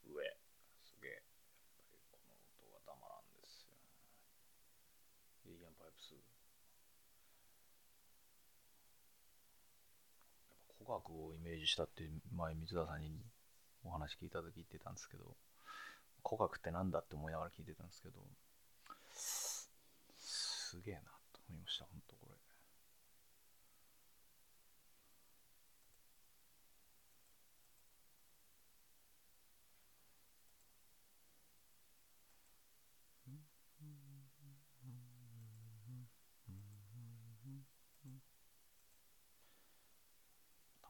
[0.05, 0.25] 上
[0.83, 3.77] すげえやっぱりこの音がたまらんですよ
[5.47, 6.21] いいやんパイプスや
[10.91, 12.03] パークをイメージしたって
[12.37, 13.13] 前水田さんに
[13.85, 15.37] お話聞いた時言ってたんですけど
[16.27, 18.19] 古学ってなんだって思いながら聞いてたんですけど
[19.15, 21.01] すげえな
[21.33, 22.35] と思いました本当これ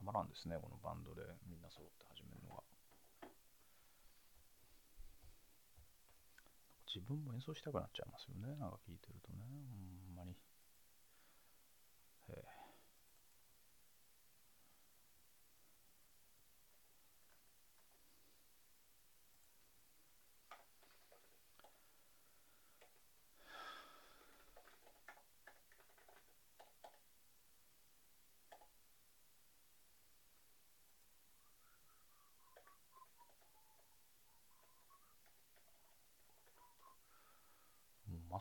[0.01, 2.63] たまらんですねこのバンドでみんな揃って始めるのが。
[6.87, 9.43] 自分も演奏したくなっちゃいますよねなんか聞いてるとね。
[9.47, 10.00] うん。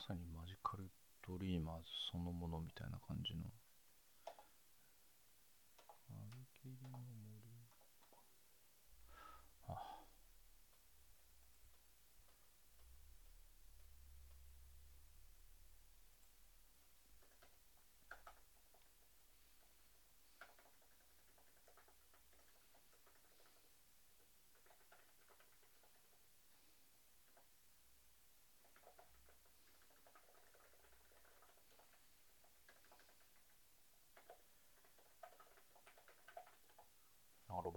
[0.00, 0.88] まさにマジカル
[1.28, 3.44] ドリーマーズそのものみたいな感じの。
[6.08, 7.29] 歩きの。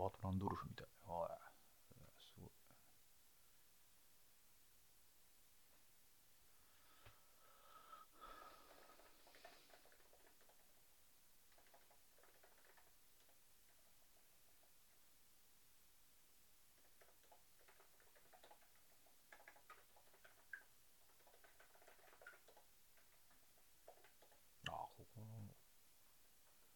[0.04, 1.30] バート・ランドルフみたいおい
[2.20, 2.50] すごい
[24.68, 25.26] あここの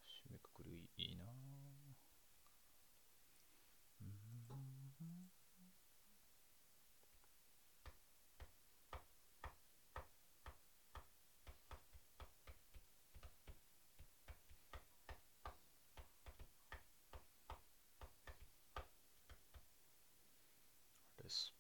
[0.06, 1.26] 締めくくりいいな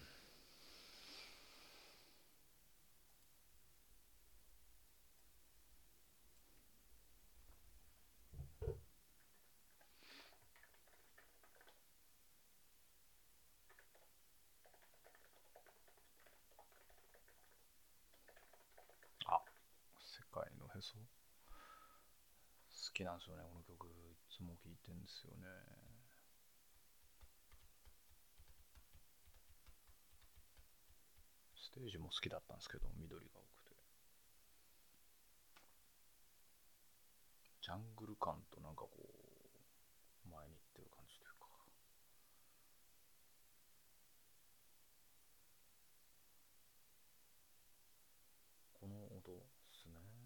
[19.25, 19.39] あ
[19.99, 21.03] 世界のへそ好
[22.93, 25.45] きなんですよねこの曲いつも聴いてんですよね。
[31.55, 33.75] ステージも好きだったんですけど緑が多くて。
[37.61, 41.47] ジャングル感となんかこう前に行ってる感じというか
[48.79, 49.35] この音っ
[49.71, 50.19] すね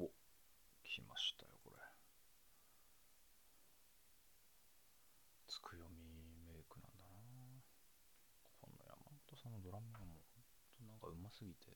[0.00, 0.08] お
[0.84, 1.76] 来ましたよこれ
[5.58, 5.98] つくよみ
[6.46, 7.18] メイクなんだな。
[8.62, 10.22] この山本さんのドラムがもう
[10.78, 11.74] ほんとなんかうますぎて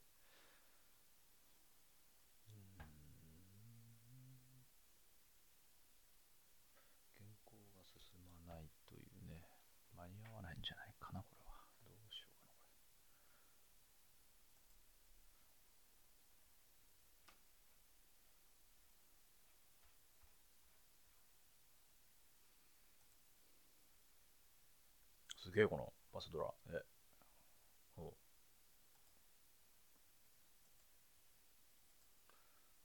[2.47, 2.87] うーん
[7.19, 7.99] 原稿が進
[8.47, 9.43] まないというね
[9.99, 12.55] 間に合わないんじゃないかなこれはどうしようか
[25.53, 26.47] げえこのバスドラ。
[26.71, 26.83] え、
[27.97, 28.13] おう。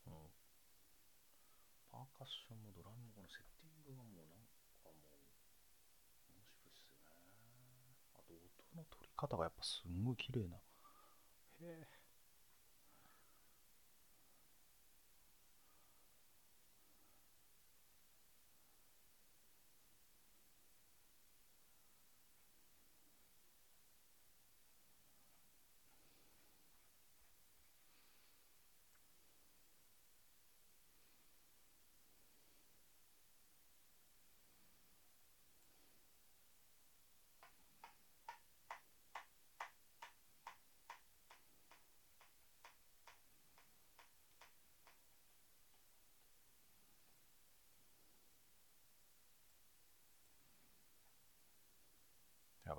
[0.04, 0.30] この
[1.92, 4.44] パーカッションもドラムもこのセッティングがもうなん
[4.84, 7.96] かもう面白いっすよね。
[8.16, 10.58] あと音の取り方がやっぱすんごい綺麗な。
[10.58, 10.60] へ
[11.64, 11.97] え。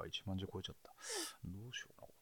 [0.09, 0.93] 1万字超えちゃった。
[1.45, 2.15] どうしような、こ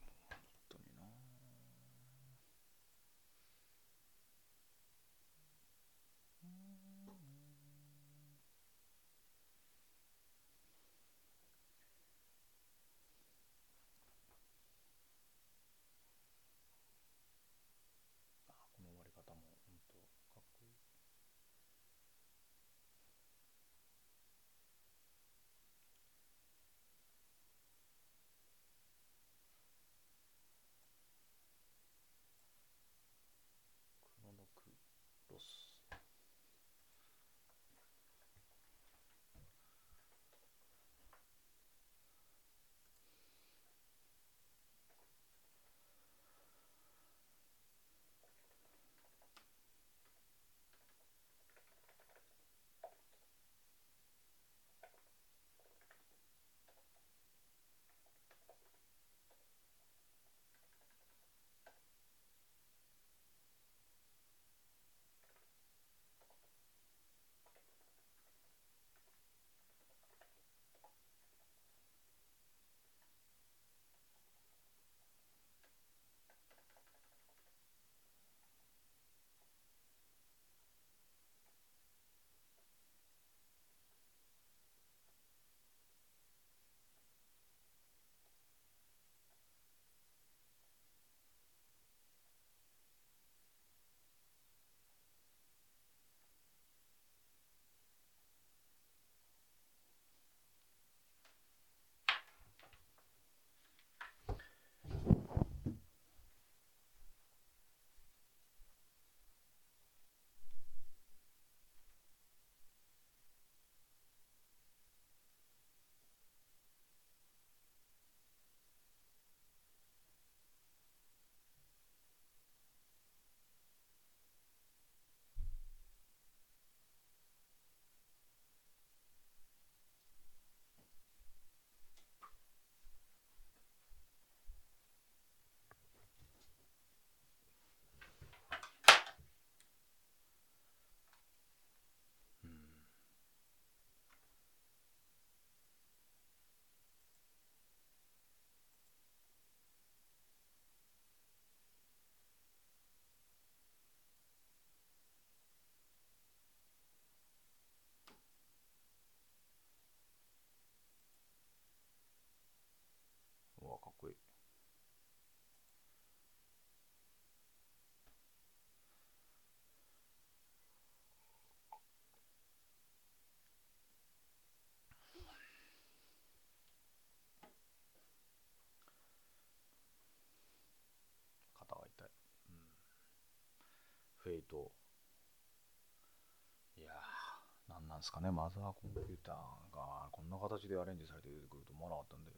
[188.07, 192.31] ですかね、マザーコンピューターがこんな形でアレンジされて出てくると思わなかったんで、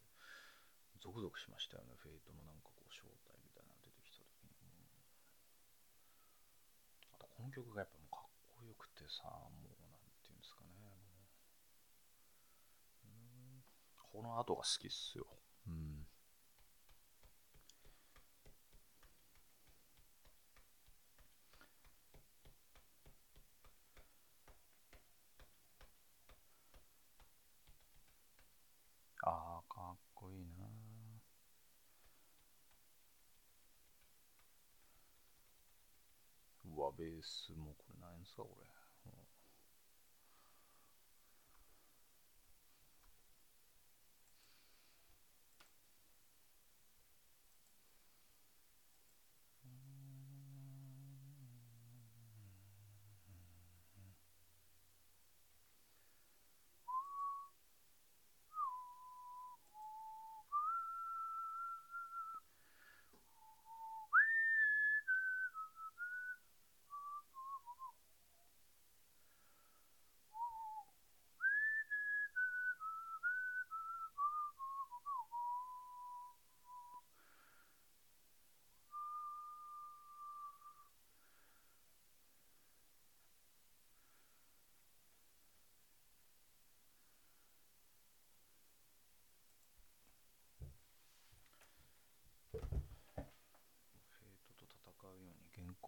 [0.97, 4.65] ゾクゾクしましたよね、フェイトのなんかこう正体みたいなの出てきた時に。
[7.13, 11.05] あと、この曲がやっぱもうかっこよくてさ、もうなんていうんですかね、もう。
[13.05, 13.61] うん
[14.09, 15.29] この後が好きっすよ。
[15.69, 16.09] うん。
[29.29, 30.65] ああ、かっこいいな
[36.65, 38.78] うわ、ベースもこれ何ですか、これ。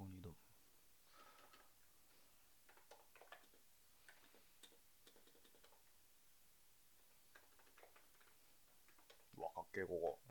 [0.02, 0.22] うん
[9.88, 10.31] 行に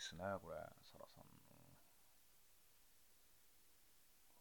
[0.00, 1.36] で、すねこれサラさんの。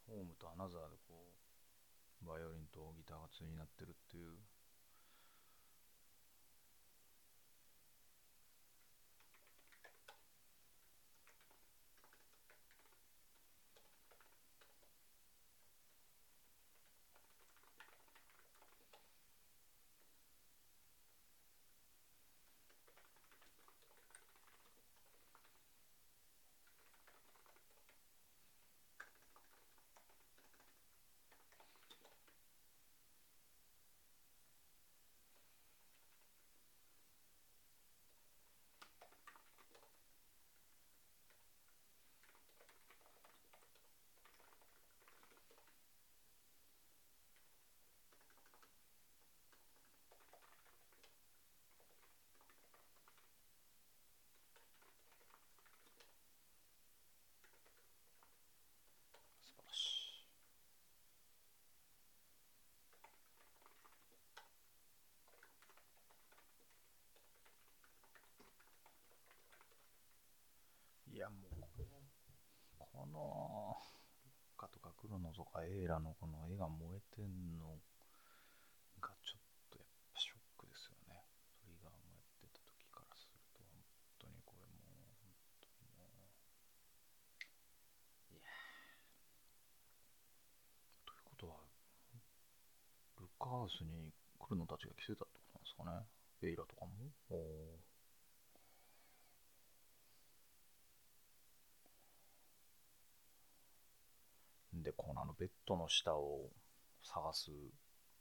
[0.08, 1.36] ホームとアナザーでこ
[2.24, 4.40] うバイオリンとギターが対になってるっていう。
[73.00, 73.80] この
[74.60, 77.80] カとか黒のとかエーラのこの絵が燃えてんの
[79.00, 81.16] がちょっとやっぱショックですよね。
[81.64, 83.80] トリガーもやってた時からすると本
[84.20, 85.32] 当にこれもう本
[85.64, 86.28] 当にもう
[88.36, 88.44] いや
[91.08, 91.56] ということは
[93.24, 96.52] ルッカハウスに来るのたちが来てたってことなんですかね。
[96.52, 96.92] エイラとかも？
[97.32, 97.89] おー。
[104.84, 106.50] でこのあのベッドの下を
[107.04, 107.52] 探す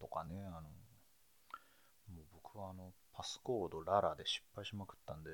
[0.00, 5.30] とかねあのもう僕はあのパスコードララで失敗しまくったんで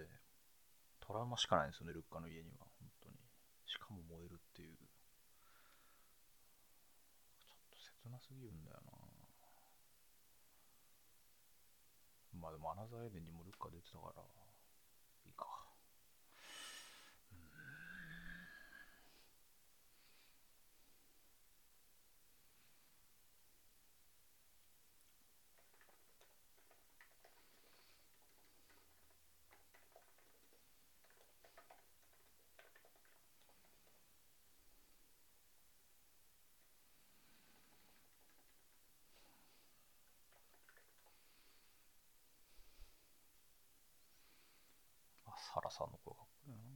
[1.06, 2.64] トラウマしかないんですよねルッカの家には。
[2.80, 3.16] 本当に。
[3.66, 4.76] しかも燃えるっていう。
[7.44, 8.92] ちょっと切なすぎるんだよな。
[12.40, 14.22] まあでもアナザーエデンにもルッカ出てたから
[15.26, 15.46] いいか
[45.55, 46.74] 原さんの声がっこいいな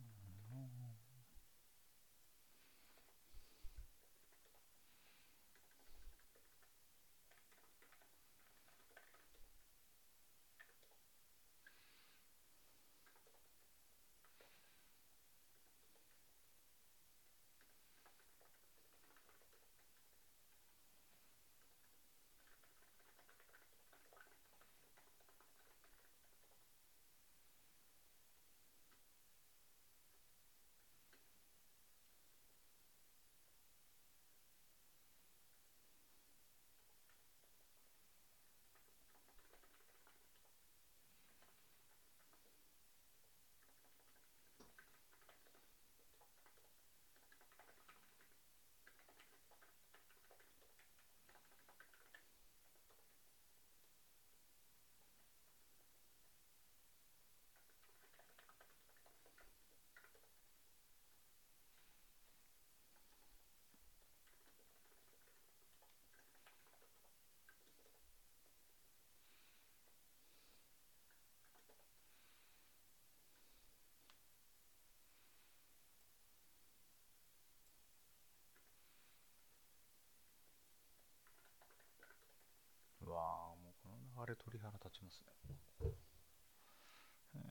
[83.08, 83.96] うわあもうこの
[84.26, 85.32] 流れ鳥肌立ちますね
[85.80, 87.48] えー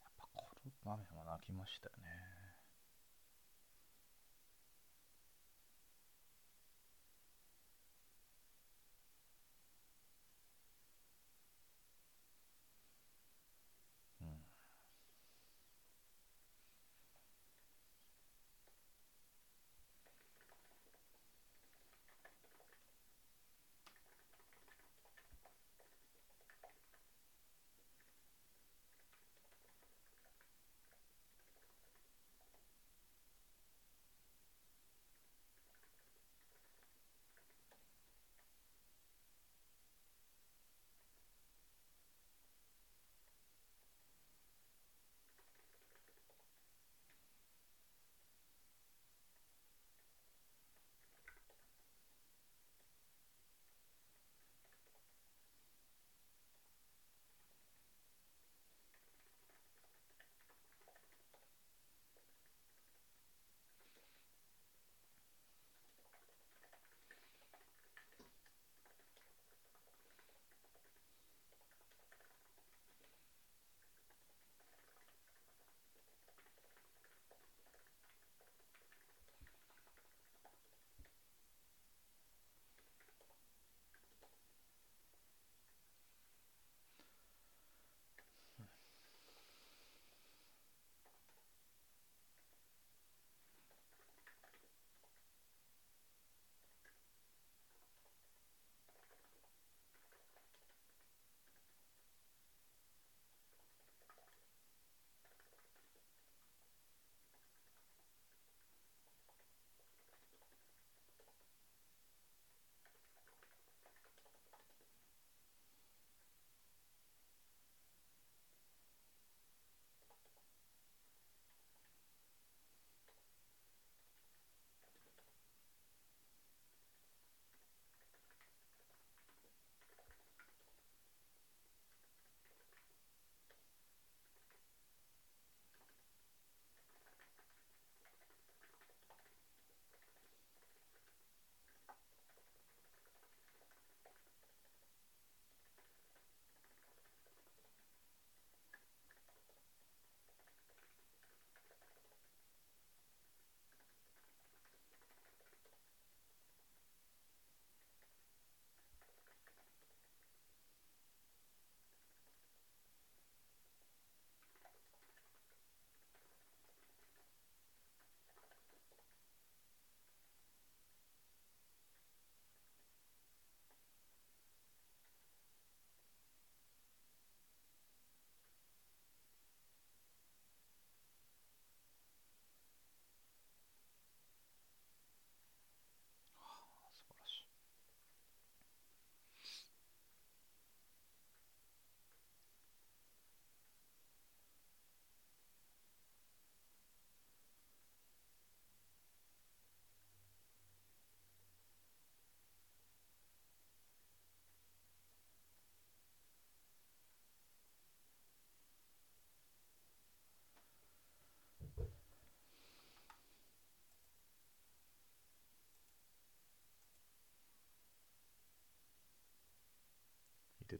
[0.00, 2.35] やっぱこの場面は泣きましたね。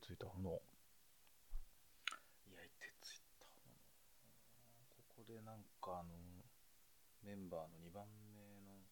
[0.07, 0.63] ついた炎。
[2.55, 3.75] 焼いてついた炎。
[4.87, 6.15] ここでなんかあの、
[7.27, 8.07] メンバーの2番
[8.39, 8.87] 目の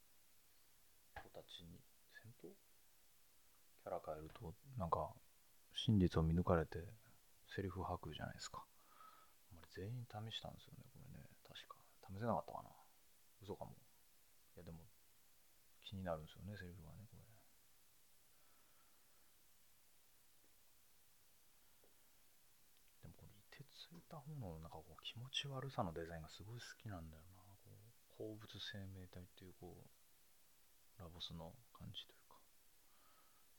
[1.15, 1.79] 子たちに、
[2.19, 5.15] 戦闘キャラ変えると、なんか、
[5.73, 6.83] 真実を見抜かれて、
[7.47, 8.67] セリフ吐くじゃないですか。
[9.55, 11.31] あれ全員試したんですよね、これね。
[11.47, 11.79] 確か。
[12.11, 12.71] 試せなかったかな。
[13.41, 13.71] 嘘かも。
[13.71, 14.83] いや、でも、
[15.85, 17.25] 気になるんですよね、セリフがね、これ。
[23.05, 23.65] でもこのい
[24.05, 27.43] てついた方のなんかこう気持ち悪さのデザインがすごい好きなんだよな。
[27.65, 32.37] こう鉱物生命体っていうこう、ラボスの感じというか、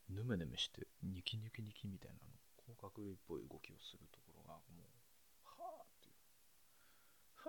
[0.08, 2.32] ヌメヌメしてニキニキニキみたいなの、
[2.62, 6.14] 広角っぽい動きをするところがもう、はぁっていう、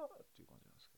[0.01, 0.97] はぁっていう感じなんですけ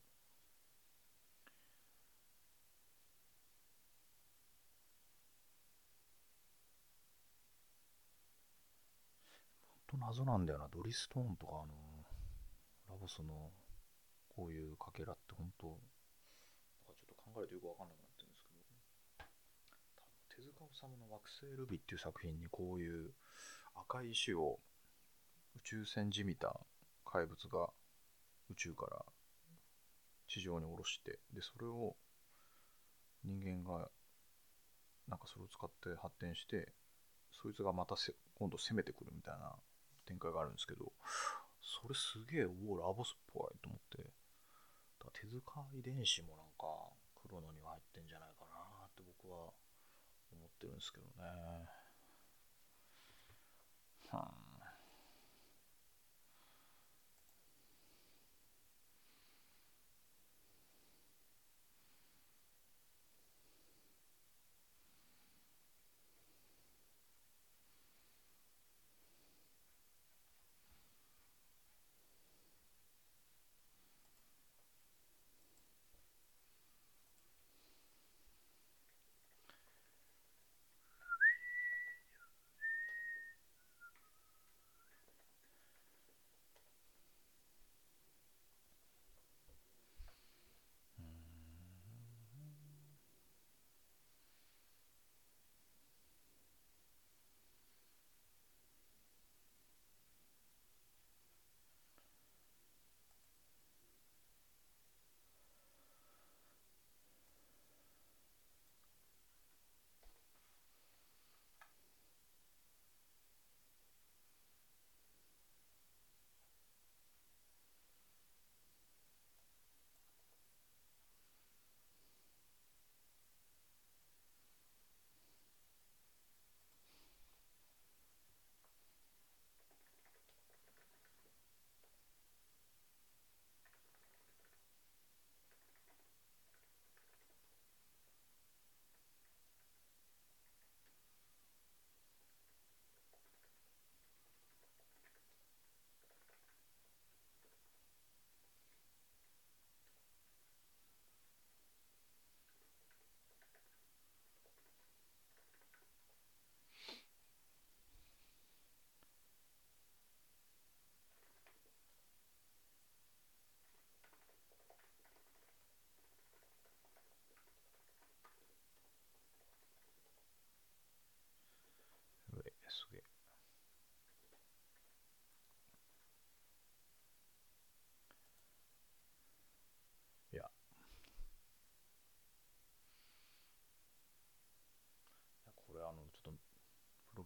[9.90, 10.68] と謎なんだよな。
[10.68, 11.89] ドリストーンとか、あの、
[13.00, 13.48] ラボスの
[14.36, 15.76] こういうかけらって本当、なん
[16.92, 18.60] かちょっと考えるとよくわかんなくなってるんですけど、
[20.36, 23.08] 手塚治虫の惑星ルビっていう作品にこういう
[23.74, 24.60] 赤い石を
[25.56, 26.60] 宇宙船じみた
[27.06, 27.72] 怪物が
[28.50, 29.00] 宇宙から
[30.28, 31.96] 地上に下ろして、で、それを
[33.24, 33.88] 人間が
[35.08, 36.68] なんかそれを使って発展して、
[37.32, 37.96] そいつがまた
[38.36, 39.56] 今度攻めてくるみたいな
[40.04, 40.92] 展開があるんですけど、
[41.70, 44.02] それすげえ、おお、ラボスっぽいと思って、
[44.98, 46.66] だ手塚遺伝子もなんか、
[47.14, 49.54] 黒のには入ってんじゃないかなって僕は
[50.34, 51.30] 思ってるんですけどね。
[54.10, 54.49] はあ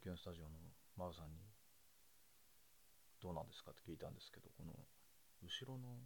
[0.05, 0.51] キュンスタジオの
[0.98, 1.40] マウさんに、
[3.22, 4.76] どうなんですかって聞いたんですけど、この、
[5.40, 5.97] 後ろの、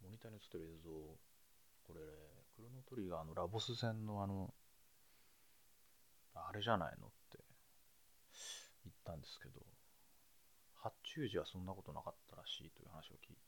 [0.00, 1.18] モニターに映ってる映像、
[1.82, 2.00] これ、
[2.54, 4.54] クロノトリガーのラボス戦のあの、
[6.36, 7.42] あれじゃないのって
[8.86, 9.58] 言ったんですけど、
[10.76, 13.36] 発注時はそんなことなかったらしいという話を聞い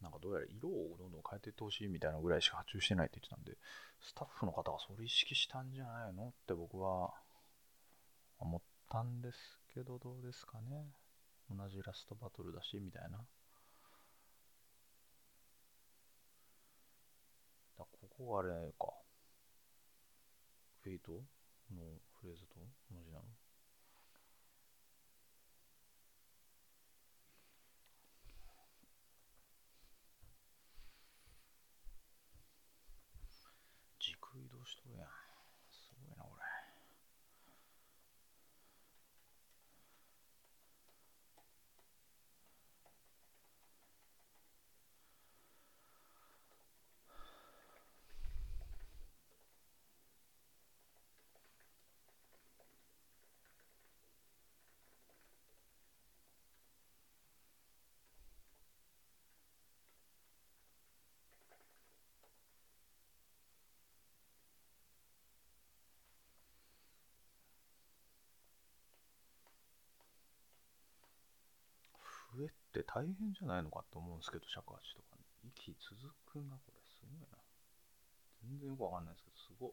[0.00, 3.58] なんかどうやら色をどんどん変えていってほしいみたいなぐらいしか発注してないって言ってたんで、
[4.00, 7.12] スタッフの方がそれ意識したんじゃないのって僕は
[8.38, 8.60] 思っ
[8.90, 10.86] たんですけど、どうですかね。
[11.50, 13.18] 同じラストバトルだし、みたいな。
[13.18, 13.24] だ
[17.78, 18.92] ここはあれか。
[20.82, 22.56] フェイトのフレーズと
[22.90, 23.24] 同じなの
[33.98, 35.08] 軸移動しとるやん。
[36.00, 36.48] ごいな、俺。
[72.38, 76.78] 笛って大変じゃないのかと思うんですけど、尺八とか、ね、息続くな、これ。
[76.86, 77.38] すごいな。
[78.42, 79.70] 全然よくわかんないですけど、すごっ。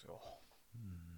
[0.00, 0.20] ですよ。
[0.74, 1.09] うん。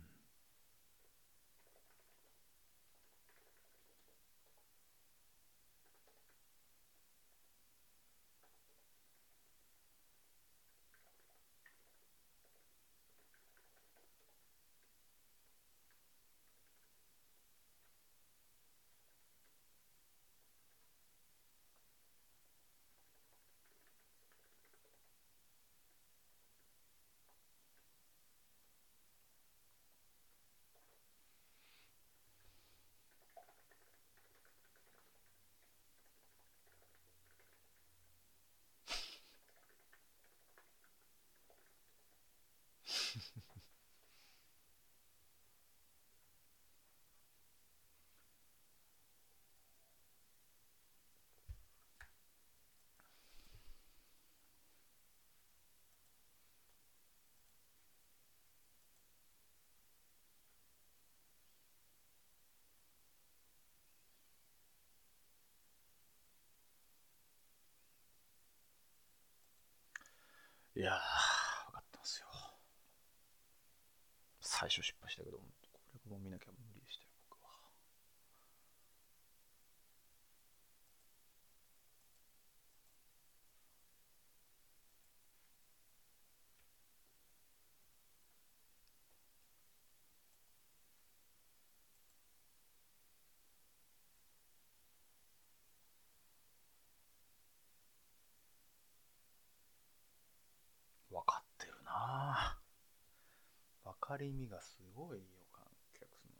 [70.82, 70.96] いやー、
[71.68, 72.26] 分かったんですよ。
[74.40, 75.44] 最初失敗したけど、こ
[76.06, 77.52] れも見なきゃ無理でしたよ、僕は。
[101.10, 105.64] 分かってるなぁ分かりみがすごいよ、観
[105.94, 106.32] 客の。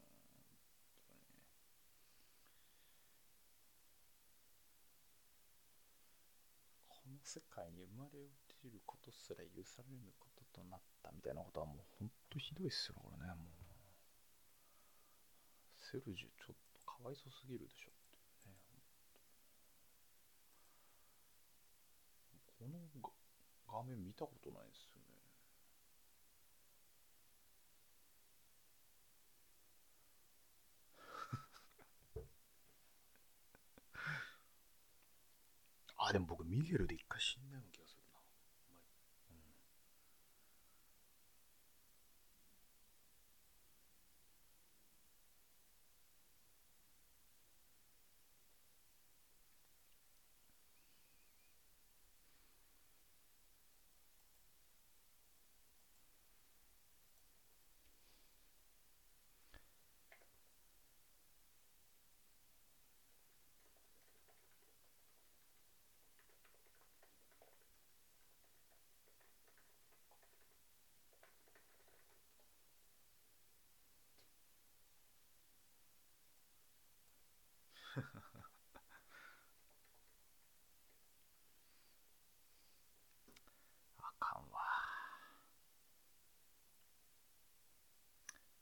[6.88, 8.28] 本当に世界に生まれ落
[8.60, 13.46] ちることすら許されぬこととなったみたいなことはもうほんとひどいっすよこれねもう
[15.78, 18.54] セルジュちょっとかわいそすぎるでしょってね
[22.58, 23.12] この
[23.66, 25.12] 画面見たことないですよね
[36.01, 38.20] あでも僕ミゲルで一回死んだような気がするな
[39.30, 39.38] うん
[83.98, 84.60] あかんわ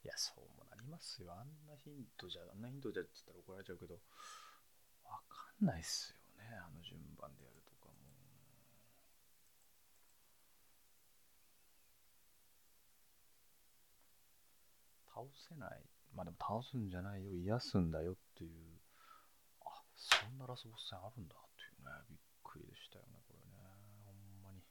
[0.11, 1.31] やそうもなりますよ。
[1.31, 3.95] あんなヒントじゃあんなヒントじゃっつったら怒られちゃうけど
[5.05, 7.95] わかんないっすよねあの順番でやるとかも。
[15.07, 15.81] 倒せない。
[16.13, 17.31] まあでも倒すんじゃないよ。
[17.33, 18.51] 癒すんだよっていう。
[19.65, 21.91] あそんなラスボス戦あるんだっていうね。
[22.09, 23.57] びっくりでしたよねこれね
[24.05, 24.61] ほんまに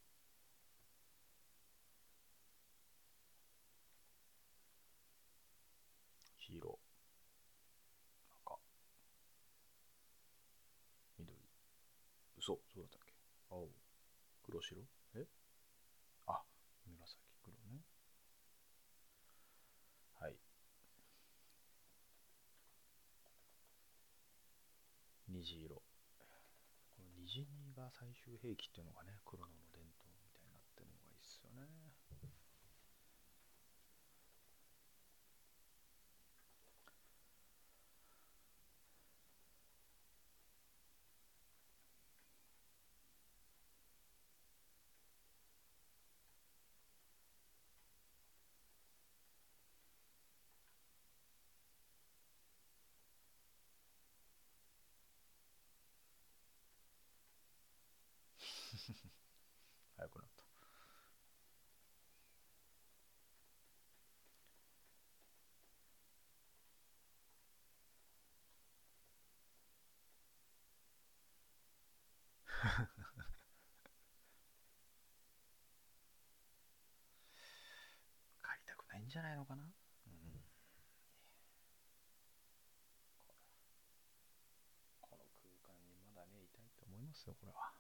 [6.38, 6.78] 黄色
[8.44, 8.58] 赤
[11.18, 11.38] 緑
[12.38, 13.14] 嘘そうだったっけ
[13.50, 13.68] 青
[14.50, 14.82] 黒白？
[15.14, 15.26] え？
[16.26, 16.42] あ
[16.84, 17.78] 紫黒ね。
[20.18, 20.34] はい。
[25.28, 25.76] 虹色。
[25.76, 25.82] こ
[26.98, 27.46] の虹
[27.76, 31.70] が最終兵器っていうのがね黒の伝統みたいになってるのがいいっすよね
[59.96, 60.44] 早くなった。
[78.42, 79.62] 帰りたくないんじゃないのかな？
[79.64, 79.66] う
[80.10, 80.44] ん。
[85.00, 87.72] この空間にまだねいたいと思いますよこれは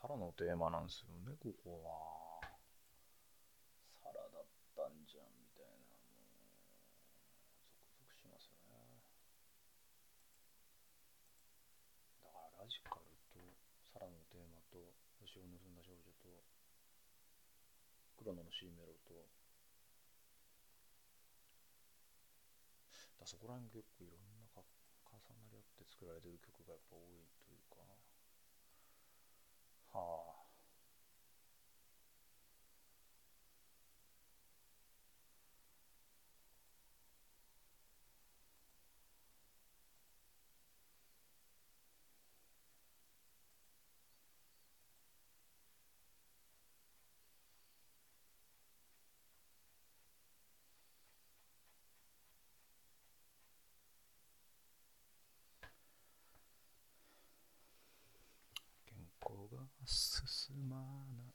[0.00, 2.40] サラのテーマなんですよね、ここは。
[4.00, 5.92] サラだったんじゃん、みたいな。
[5.92, 6.40] もう、
[7.84, 8.80] ゾクゾクしますよね。
[12.24, 13.44] だから、ラジカルと、
[13.92, 14.80] サラのテーマと、
[15.20, 16.32] 星を盗んだ少女と、
[18.16, 19.12] クロノのーメロと、
[23.20, 27.39] だそこら辺結構いろんな重なり合って作られてる曲がやっぱ多い。
[30.00, 30.30] はあ
[59.50, 60.76] が進ま
[61.16, 61.34] ない。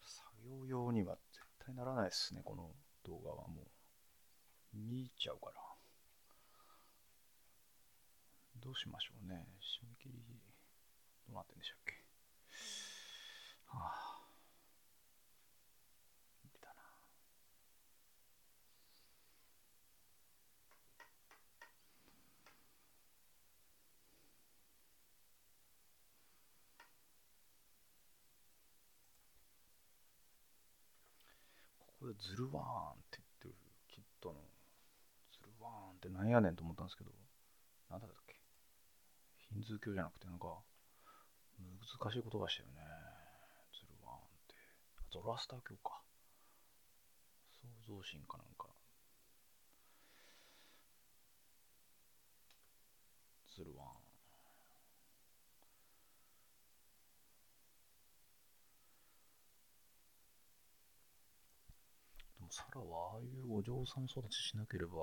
[0.00, 2.42] 作業用には絶対ならないですね。
[2.44, 2.70] この
[3.04, 3.66] 動画はもう。
[4.74, 5.54] 見入っちゃうから。
[8.60, 9.46] どうしましょうね。
[9.62, 10.20] 締め切り
[11.26, 11.94] どうなってんでしたっけ。
[13.66, 14.07] はあ。
[32.20, 33.54] ズルワーンって言ってる
[33.88, 34.34] キットの
[35.32, 37.10] ズルワーンってなんやねんと思ったんですけど、
[37.90, 38.34] なんだったっけ？
[39.54, 40.58] ヒンズー教じゃなくてなんか
[41.58, 42.82] 難しい言葉したよね。
[43.72, 44.54] ズルワーンって。
[45.10, 46.02] ゾロアスター教か。
[47.60, 48.66] 創造神かなんか。
[53.56, 53.90] ズルワーン。
[62.37, 64.98] もサラはああいうお嬢さん育ちしなければ、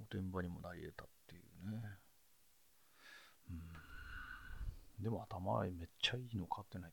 [0.00, 1.82] おてんばにもなり得たっていうね。
[3.50, 3.52] う
[5.00, 5.02] ん。
[5.02, 6.92] でも頭めっちゃいいの飼ってない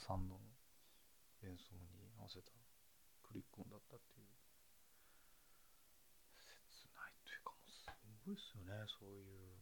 [0.00, 0.40] さんの
[1.44, 2.50] 演奏に合わせた
[3.20, 4.32] クリック音だったっていう。
[6.72, 7.84] 切ないというかもうす
[8.24, 8.80] ごいっすよね。
[8.88, 9.60] そういう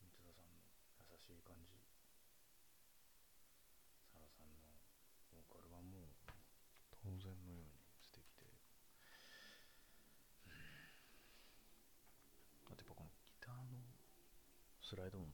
[0.00, 0.64] 三田さんの
[0.96, 1.76] 優しい感じ。
[4.08, 4.64] サラさんの
[5.28, 6.16] ボーカルはもう
[6.88, 8.48] 当然のように素敵で。
[12.64, 13.76] あとやっぱこのギターの
[14.80, 15.28] スライド音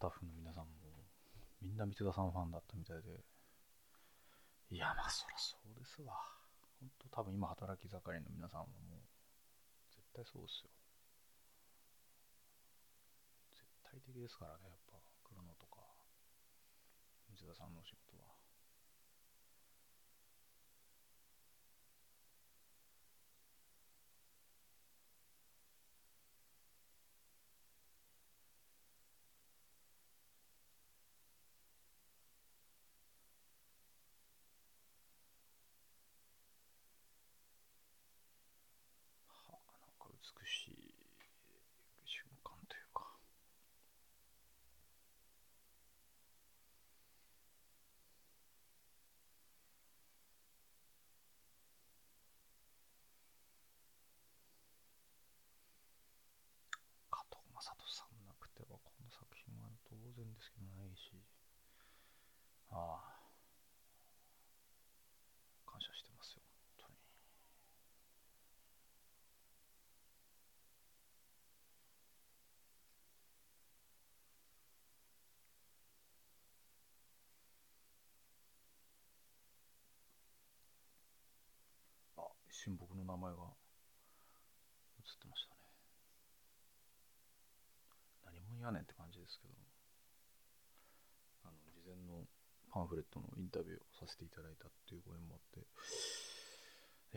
[0.00, 0.80] タッフの皆さんも
[1.60, 3.20] みんな三田さんファンだったみたいで。
[4.72, 6.16] いやまあそりゃそうですわ。
[6.80, 9.04] ほんと多分今働き盛りの皆さんはもう
[9.92, 10.70] 絶対そうですよ。
[13.52, 14.96] 絶対的ですからねやっぱ
[15.28, 15.84] 黒野とか
[17.28, 18.40] 三田さんのお仕事は
[40.38, 40.94] 美しい
[42.06, 43.04] 瞬間というか。
[57.10, 61.10] 加藤正人さんなくてはこの作品は当然ですけどないし。
[62.72, 63.20] ああ
[65.66, 66.42] 感謝してますよ
[82.48, 83.40] 一瞬僕の名前が
[85.00, 85.64] 映ってましたね。
[88.28, 89.56] 何も言わねんって感じですけど。
[91.48, 92.28] あの事前の
[92.68, 95.64] パンフレットのインタビューをさせていただいたっていうご縁もあって。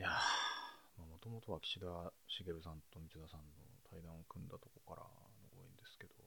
[0.00, 0.16] や
[0.96, 3.52] もともとは岸田茂さんと道田さんの
[3.84, 5.12] 対談を組んだとこからの
[5.52, 6.16] ご縁ですけど。
[6.16, 6.24] い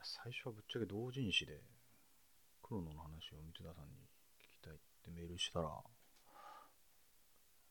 [0.00, 1.60] や最初はぶっちゃけ同人誌で
[2.64, 4.09] 黒野の話を道田さんに
[5.00, 5.72] ってメールしたら、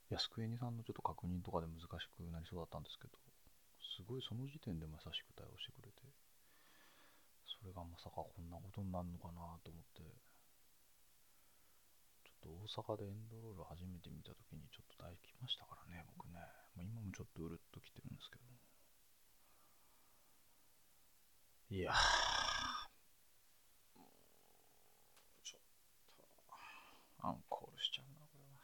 [0.10, 3.14] 安久恵にさんのちょっと確認とかで難しくなりそうだったんですけど、
[3.80, 6.02] すごいその時点でも優しく対応してくれて、
[7.46, 10.02] それがまさかこんなことになるのかなと思って、
[12.24, 16.40] ちょっと大阪でエンドロール初めて見た時にちょっと抱きましたからね、僕ね。
[16.74, 18.48] まあ、今もちょっとうるっときてるんですけど。
[21.76, 21.96] いやー、
[27.22, 28.64] アンコールしちゃうな、これは。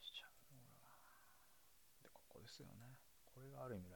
[0.00, 0.94] しちゃうな、これは。
[2.04, 2.94] で、ここですよね。
[3.56, 3.95] これが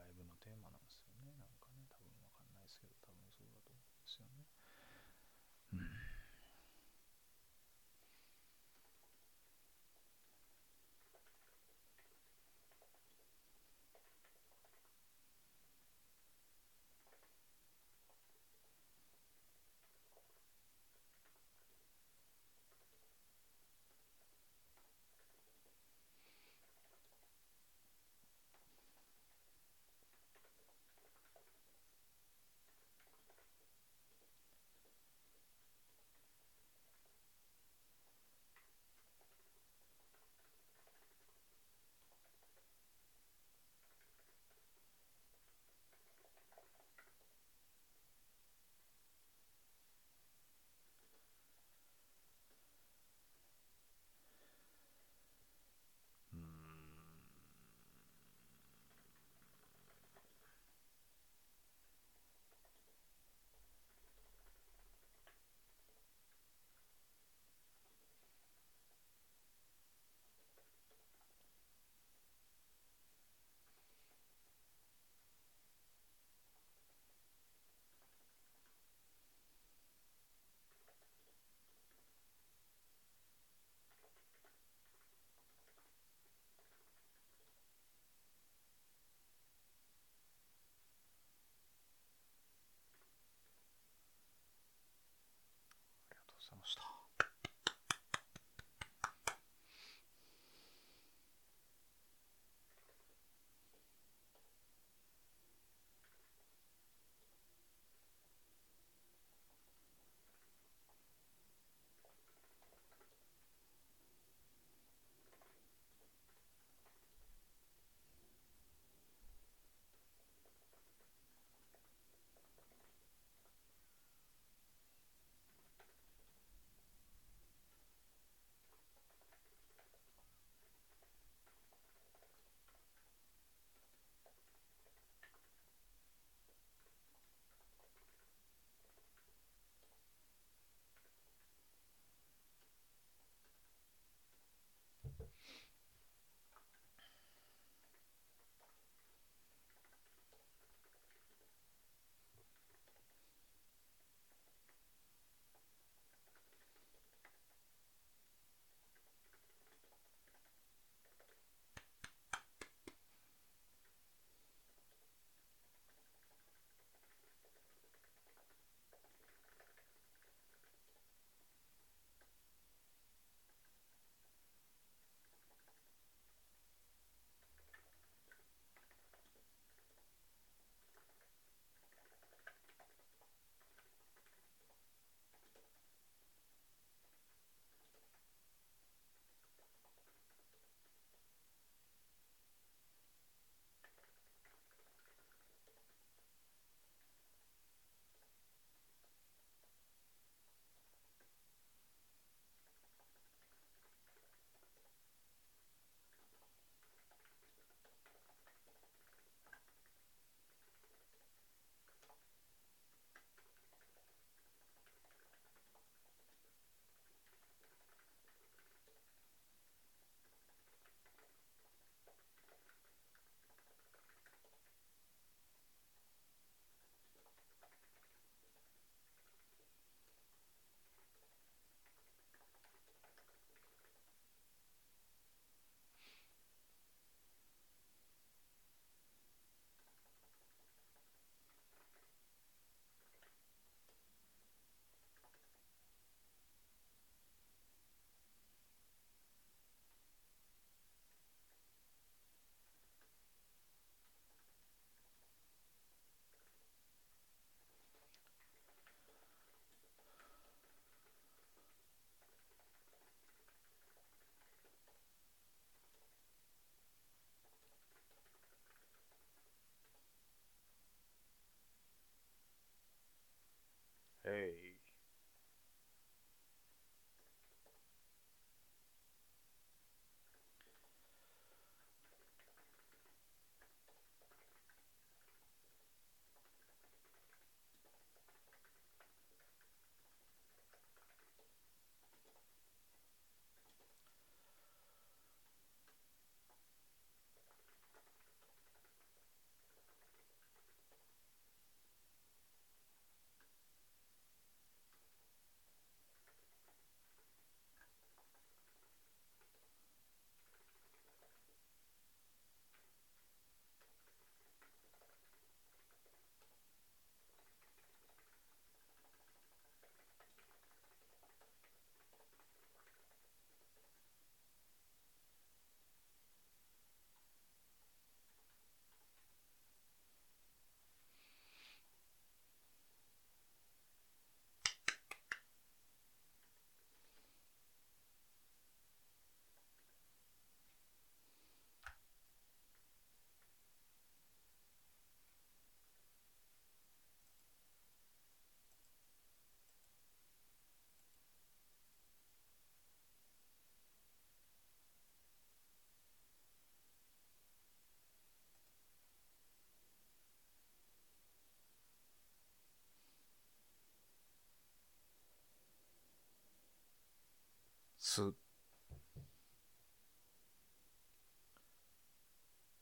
[368.01, 368.33] す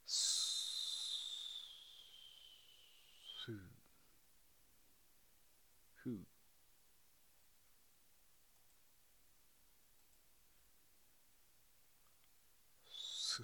[0.08, 0.72] す
[5.96, 6.26] ふ
[12.88, 13.44] す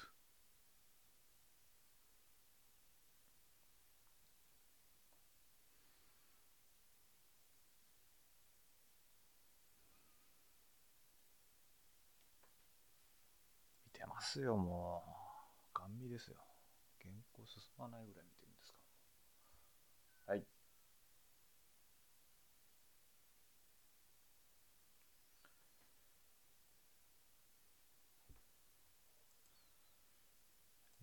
[13.84, 15.04] 見てますよも
[15.74, 15.78] う。
[15.78, 16.38] ガン見ですよ。
[17.04, 18.80] 原稿進まないぐらい見てるんですか。
[20.28, 20.40] はい。
[20.40, 20.42] い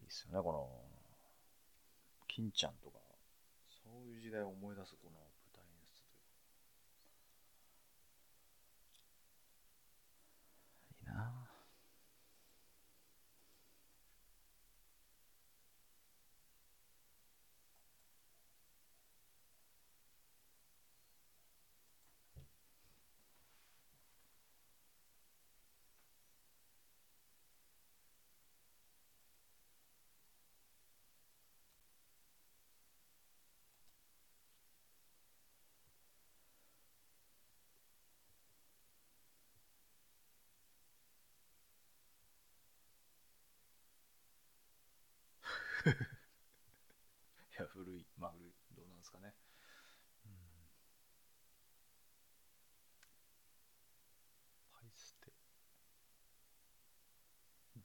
[0.05, 0.71] いっすよねこの
[2.29, 2.99] 金ちゃんとか。
[3.85, 5.22] そういう時代を思い出すこの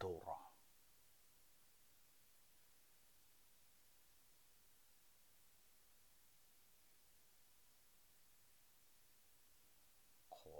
[0.07, 0.15] こ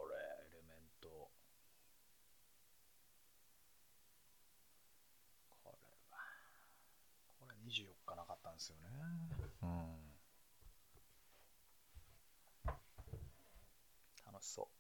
[0.10, 0.16] れ
[0.48, 1.08] エレメント。
[5.64, 5.78] これ
[6.12, 6.20] は。
[7.40, 8.84] これ24日なかったんですよね。
[9.64, 10.18] うん。
[14.26, 14.77] 楽しそう。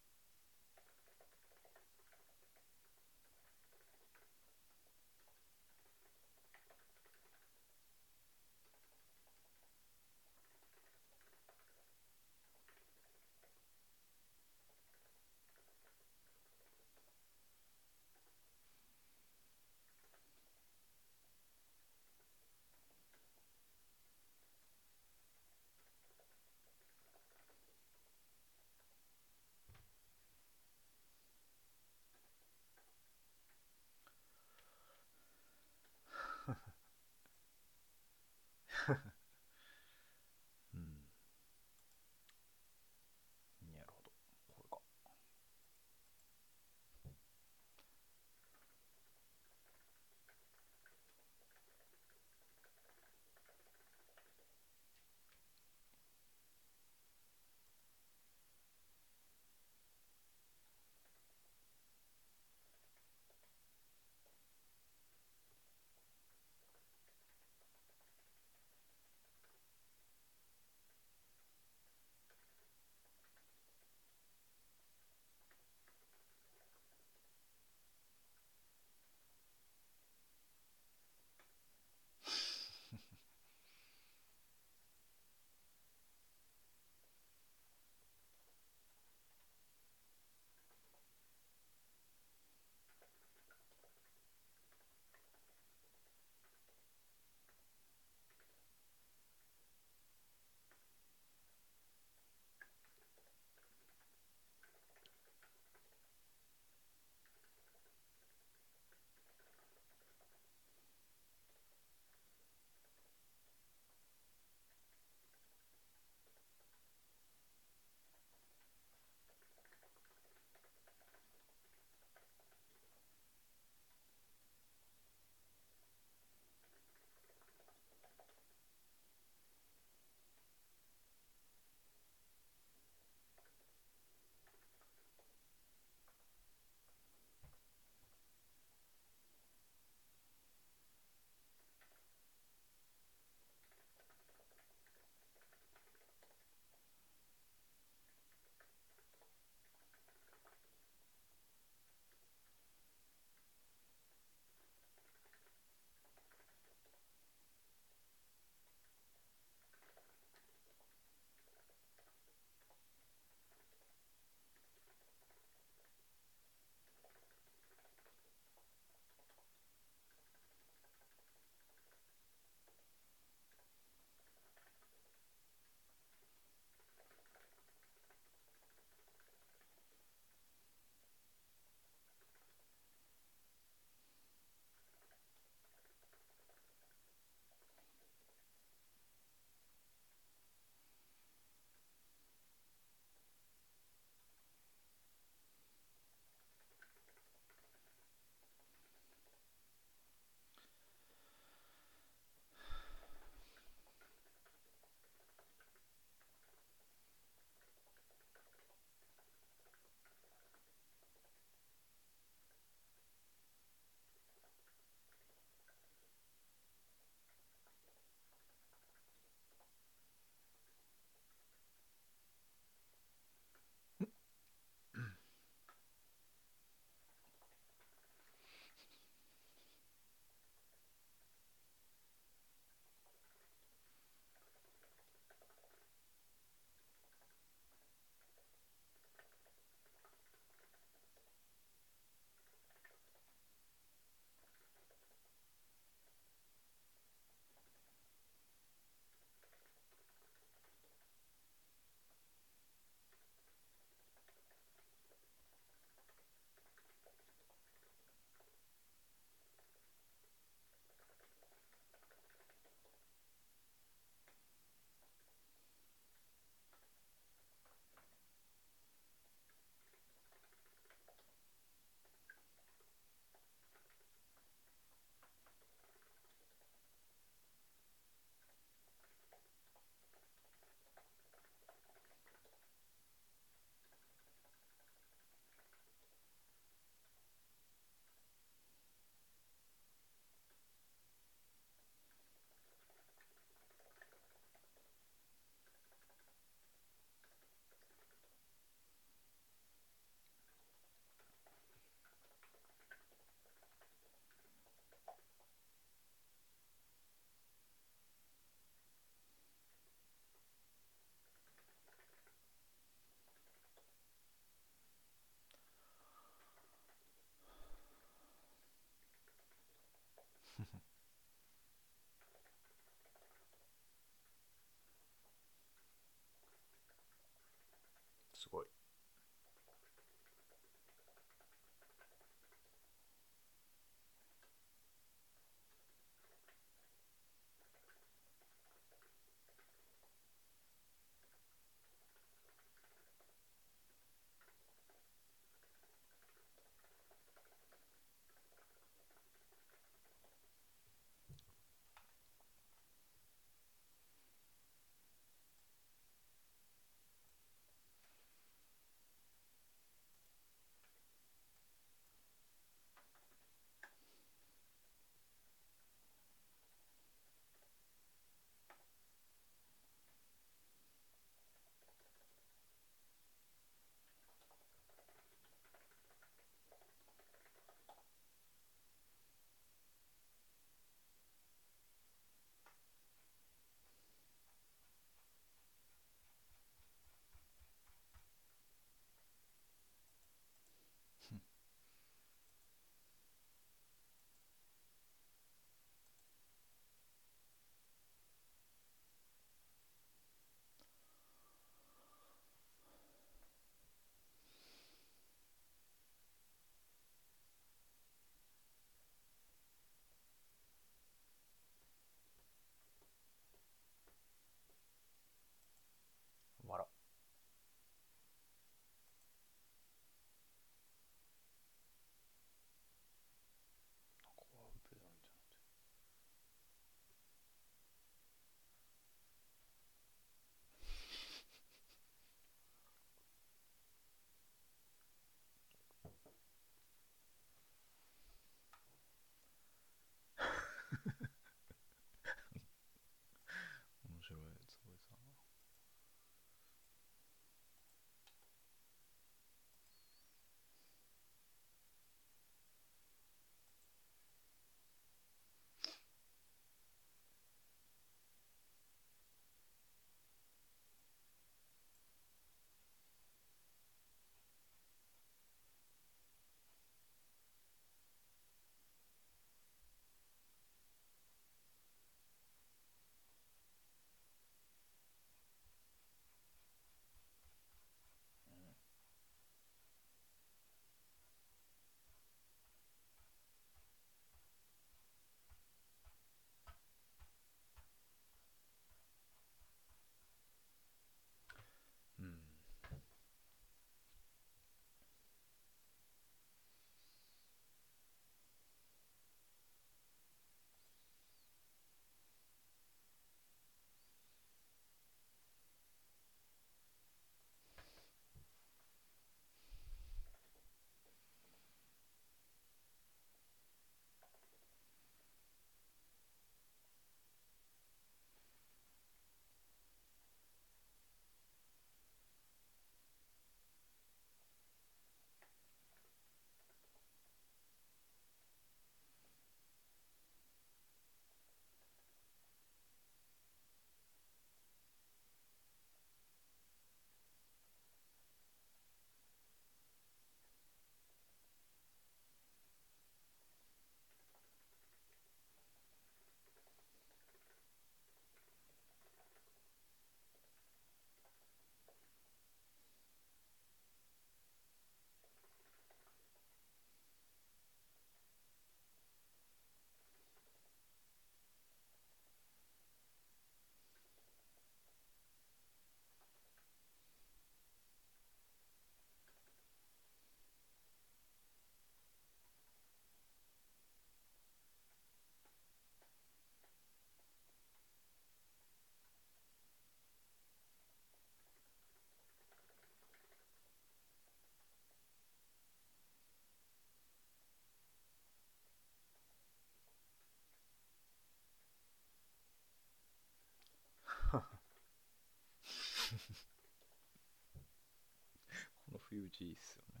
[599.40, 600.00] しいっすよね。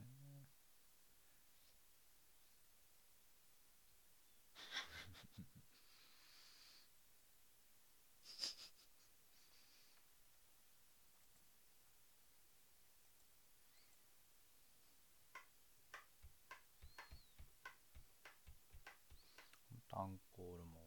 [19.92, 20.80] アンコールも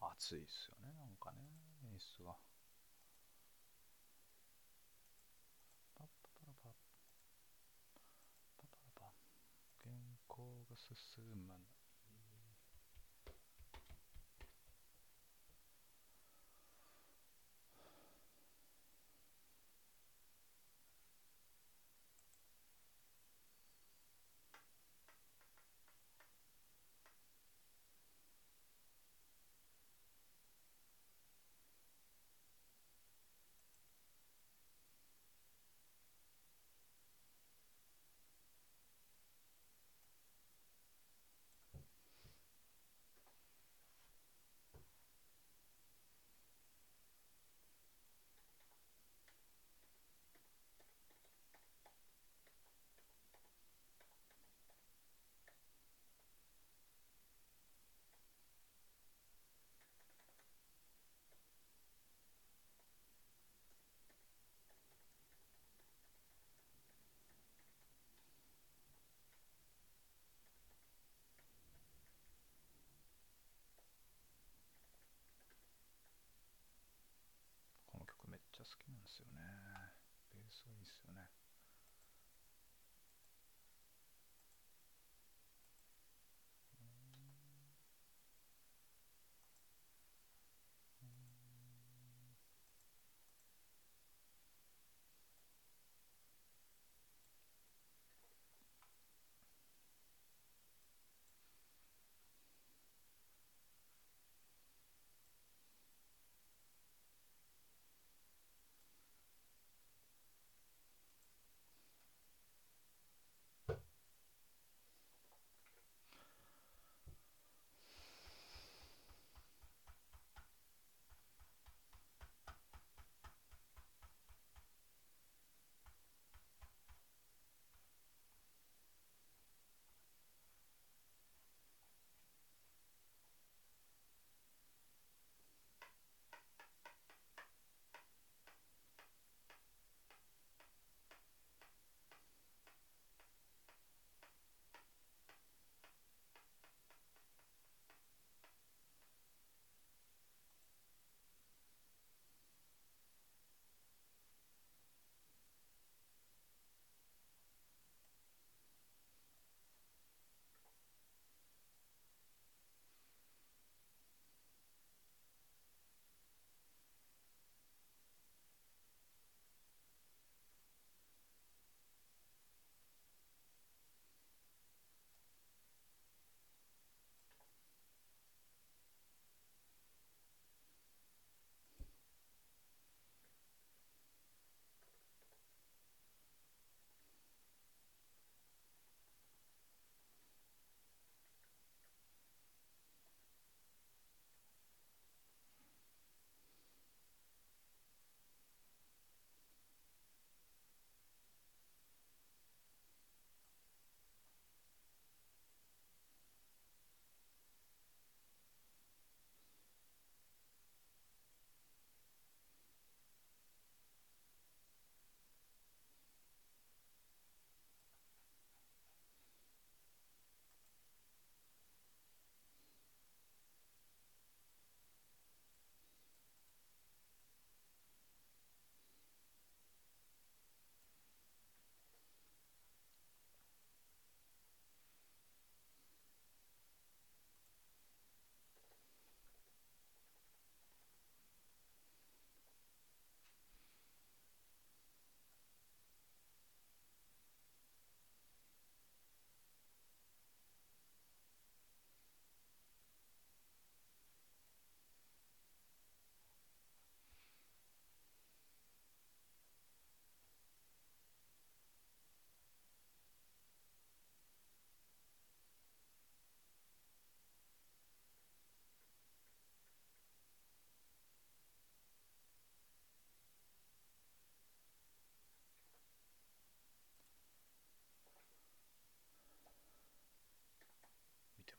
[0.00, 1.38] 熱いっすよねなんかね
[1.90, 2.36] 演出が。
[10.76, 11.66] Suzumen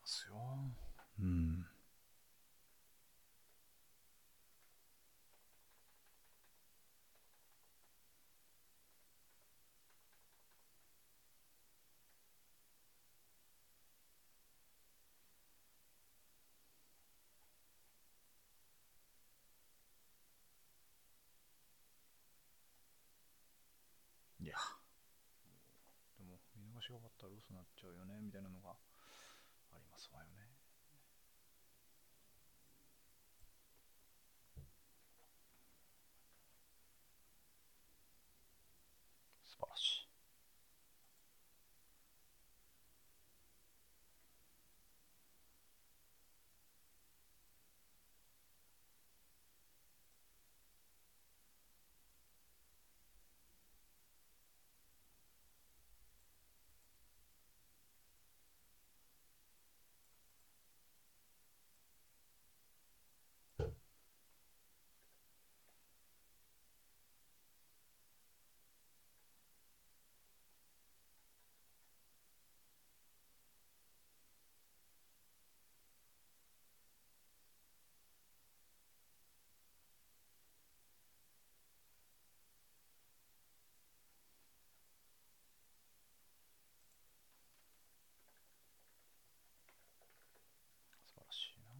[0.03, 0.35] ますよ。
[1.19, 1.65] うん。
[24.41, 24.57] いや。
[26.17, 28.75] でも見逃しが終わったら嘘になっちゃうよねみたいなのが。
[29.73, 30.49] ありますわよね。
[39.43, 40.13] 素晴らしい
[91.05, 91.73] 素晴らしいな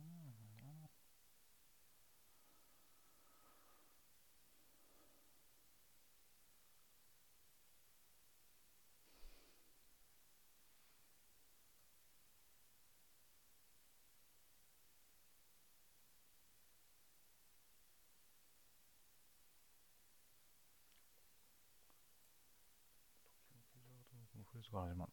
[24.73, 25.07] この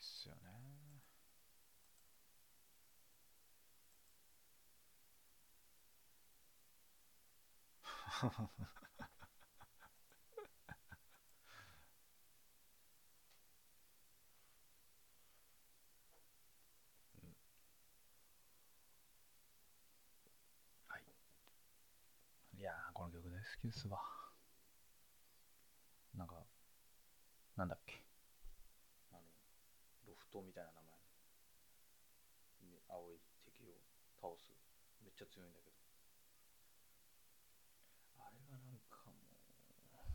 [0.00, 0.40] っすよね。
[20.88, 21.02] はい、
[22.58, 23.98] いやこの曲大好きですわ。
[26.16, 26.34] なんか、
[27.56, 28.07] なんだっけ？
[30.32, 30.88] トみたいな名前。
[32.88, 33.76] 青い敵を
[34.16, 34.52] 倒す。
[35.04, 35.76] めっちゃ強いんだけど。
[38.18, 40.08] あれがなんかもう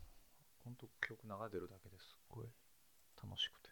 [0.63, 2.47] ほんと曲流れてるだけですっごい
[3.21, 3.62] 楽しくて。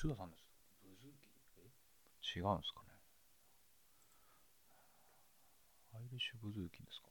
[0.00, 0.48] 津田さんです
[2.34, 2.88] 違うんですかね。
[5.92, 7.10] アイリッシュブズーキンですか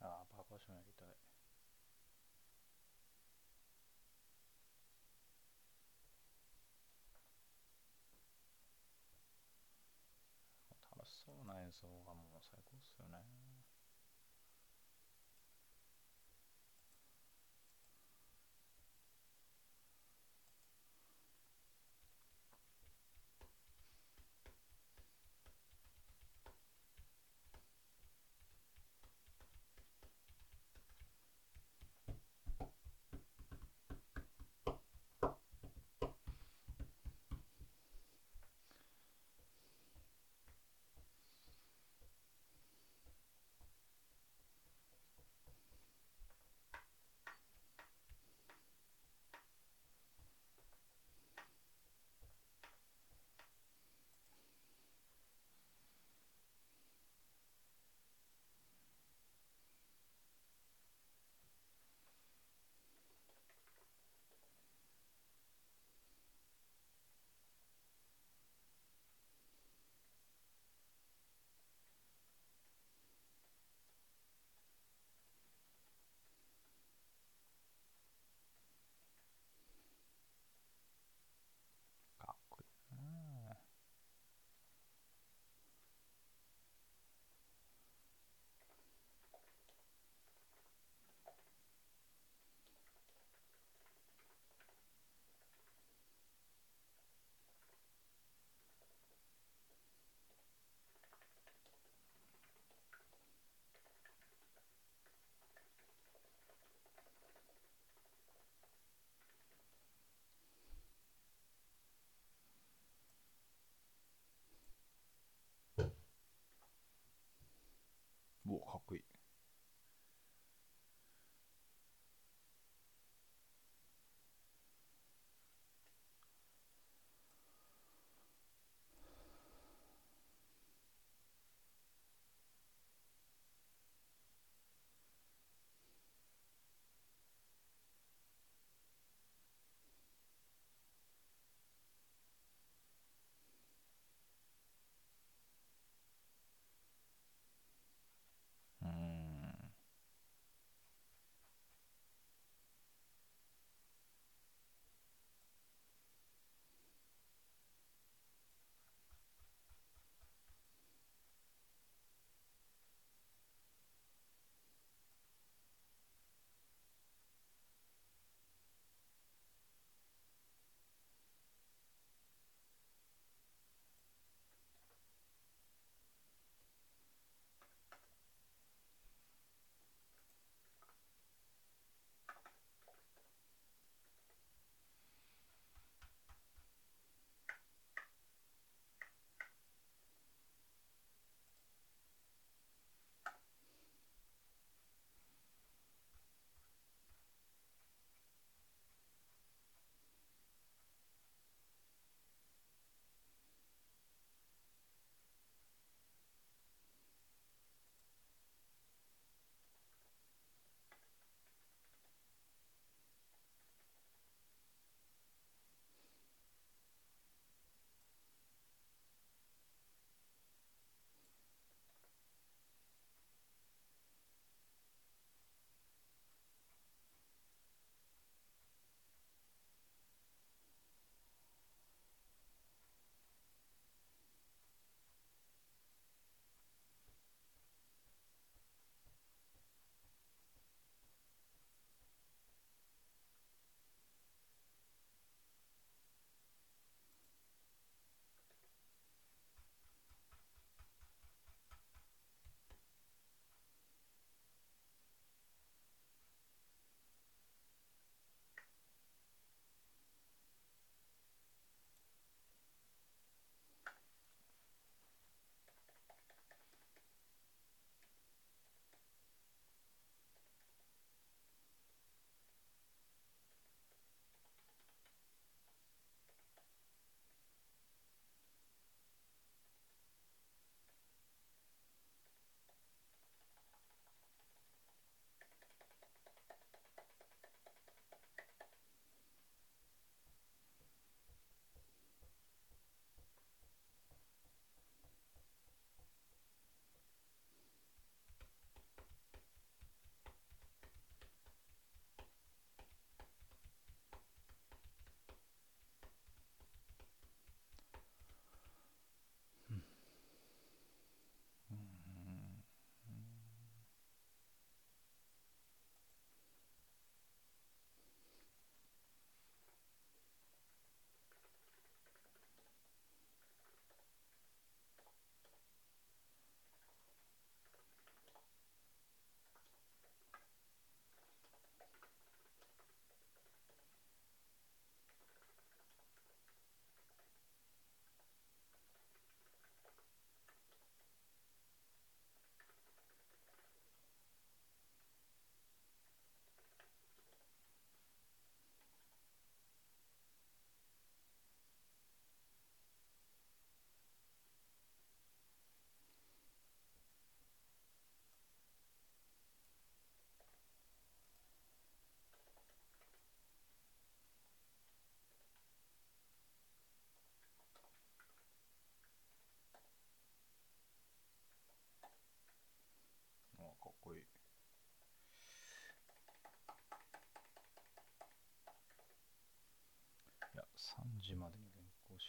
[0.00, 1.08] ああパーカッションやりたい。
[10.96, 13.47] 楽しそうな映像がもう最高っすよね。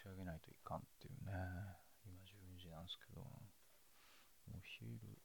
[0.09, 1.33] 上げないといかんっていうね。
[2.03, 5.18] 今12時なんですけど、お昼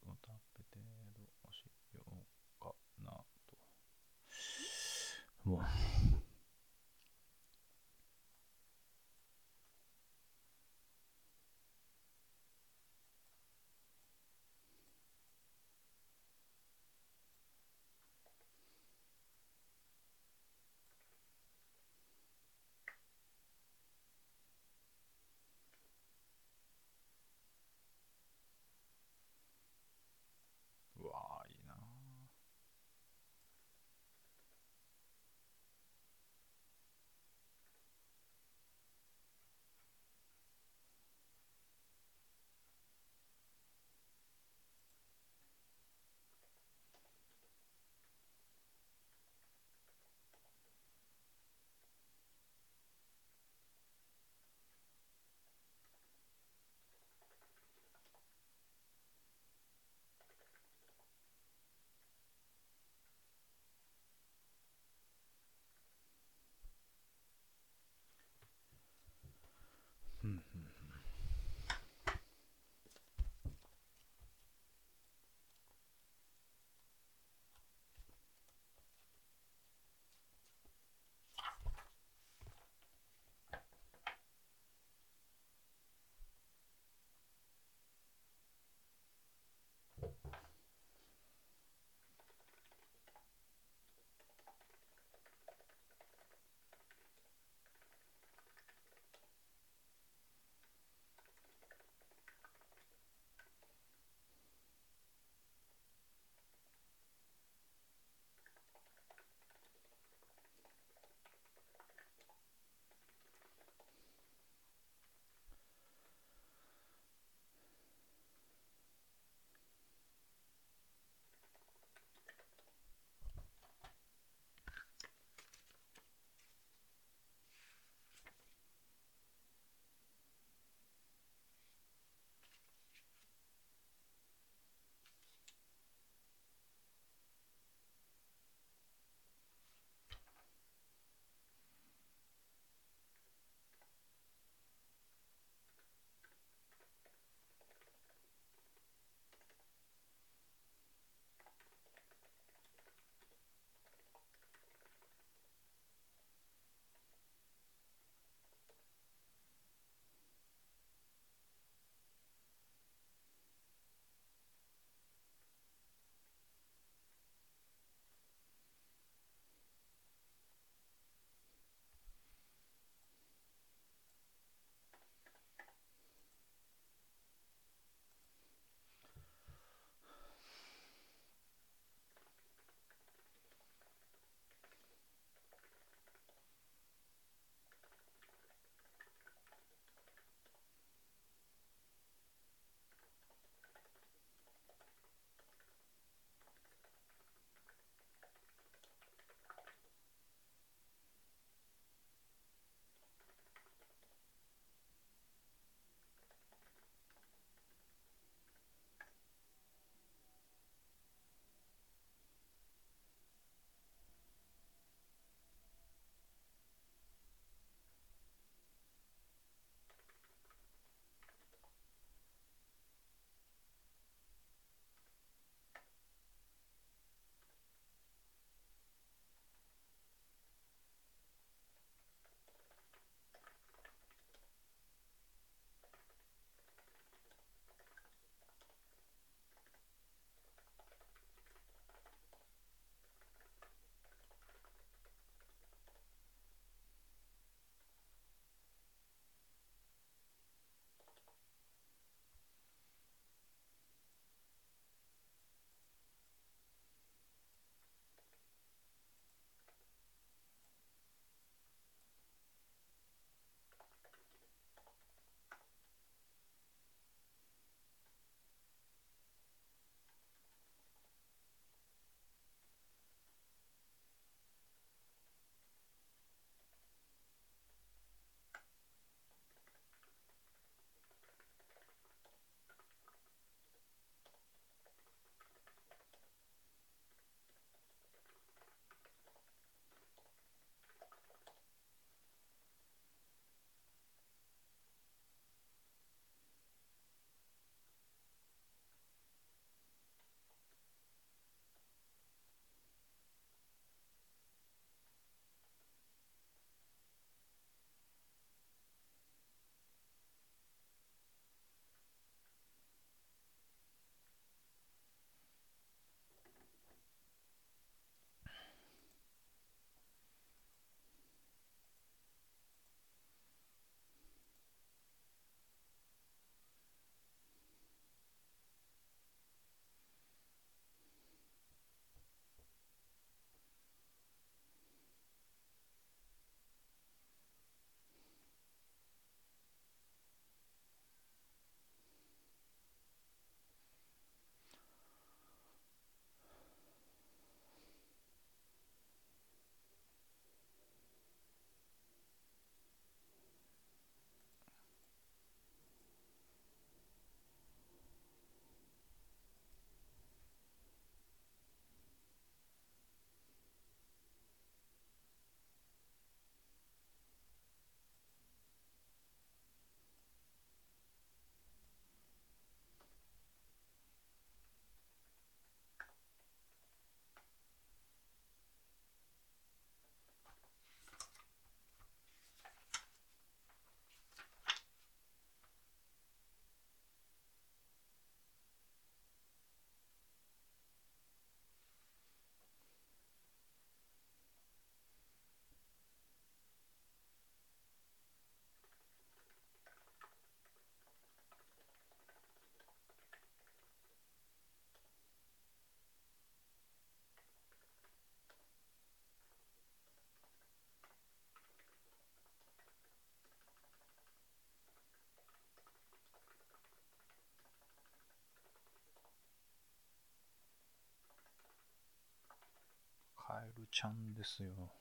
[423.91, 424.93] ちゃんですよ。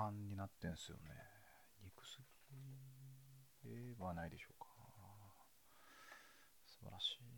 [0.00, 1.10] こ予感になってんすよね。
[1.84, 2.20] 肉す
[3.62, 4.66] ぎではないでしょうか。
[6.64, 7.28] 素晴らしい。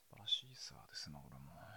[0.00, 1.71] 素晴らしいさですな、俺も。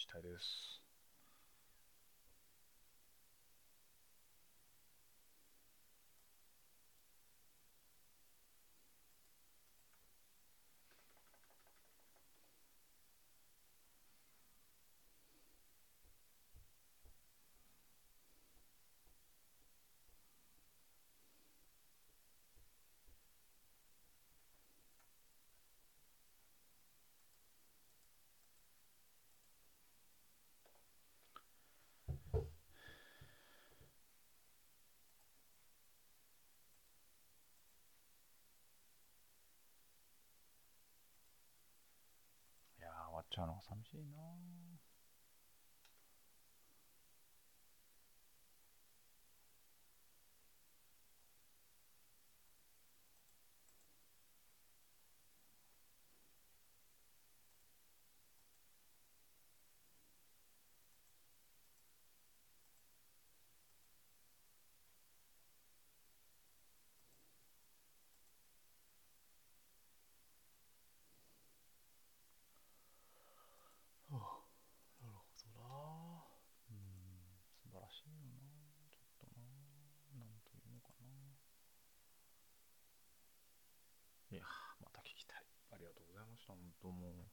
[0.00, 0.79] したいです。
[43.30, 44.18] ちゃうのが寂しいな
[74.10, 76.24] なるほどな
[76.70, 76.76] うん、
[77.54, 78.40] 素晴らしいよな
[78.90, 79.42] ちょっとな
[80.18, 81.06] なんというのかな
[84.30, 85.44] いやー、また聞きたい。
[85.72, 86.14] ありがとうご
[86.80, 87.29] ざいました、本当もう。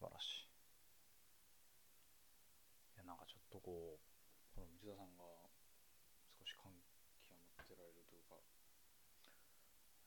[0.00, 0.48] 素晴らしい。
[2.96, 5.28] いやなんかちょっとこうこの水田さんが
[6.40, 6.72] 少し感
[7.20, 8.40] 極まってられるというか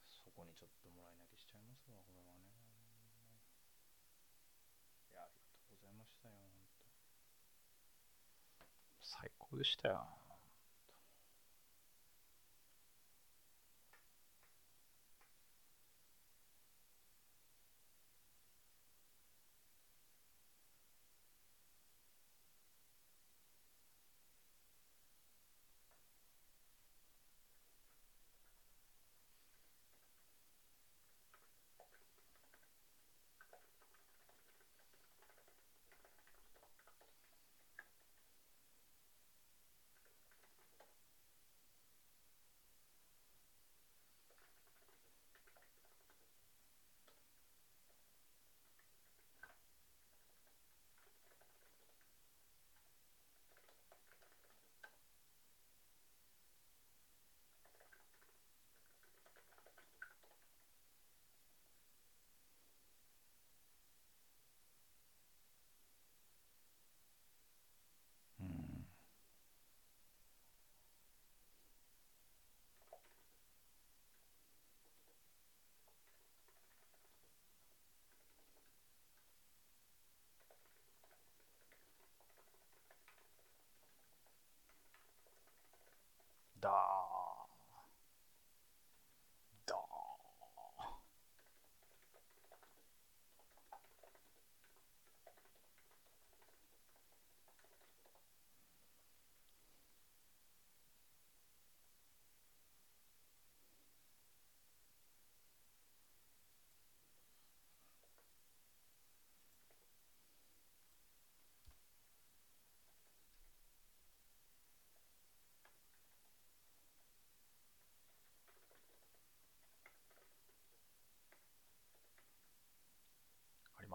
[0.02, 2.42] そこにちょっともらい泣きしちゃいますわこれはね。
[5.14, 6.90] いやありがとうございましたよ本当。
[8.98, 10.23] 最高でしたよ。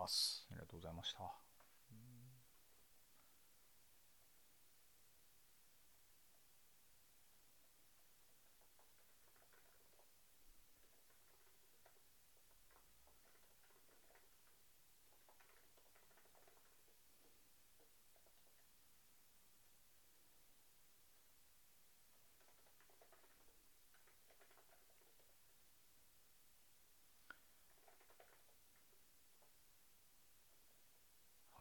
[0.09, 0.45] ます。
[0.51, 1.29] ありがとうございましたは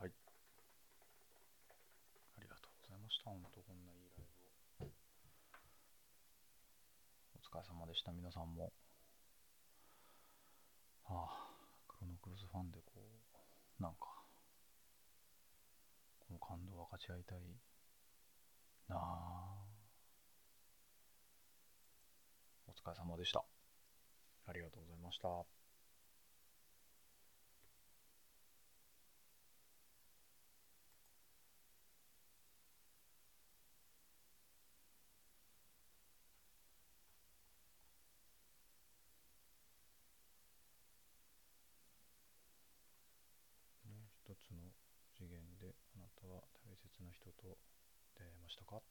[0.07, 0.10] い
[2.36, 2.57] ありが
[3.28, 4.28] とうございました本当こんないいライ
[4.81, 4.89] ブを。
[7.36, 8.12] お疲れ様でした。
[8.12, 8.73] 皆さんも。
[11.07, 11.48] ああ
[11.89, 12.92] クロノクロスファンでこ
[13.81, 13.98] うなんか
[16.20, 17.39] この感動を分かち合いたい
[18.89, 18.98] なあ。
[22.66, 23.42] お疲れ様でした。
[24.47, 25.58] ありがとうございました。
[47.02, 47.59] の人と
[48.17, 48.83] 出会いましたか？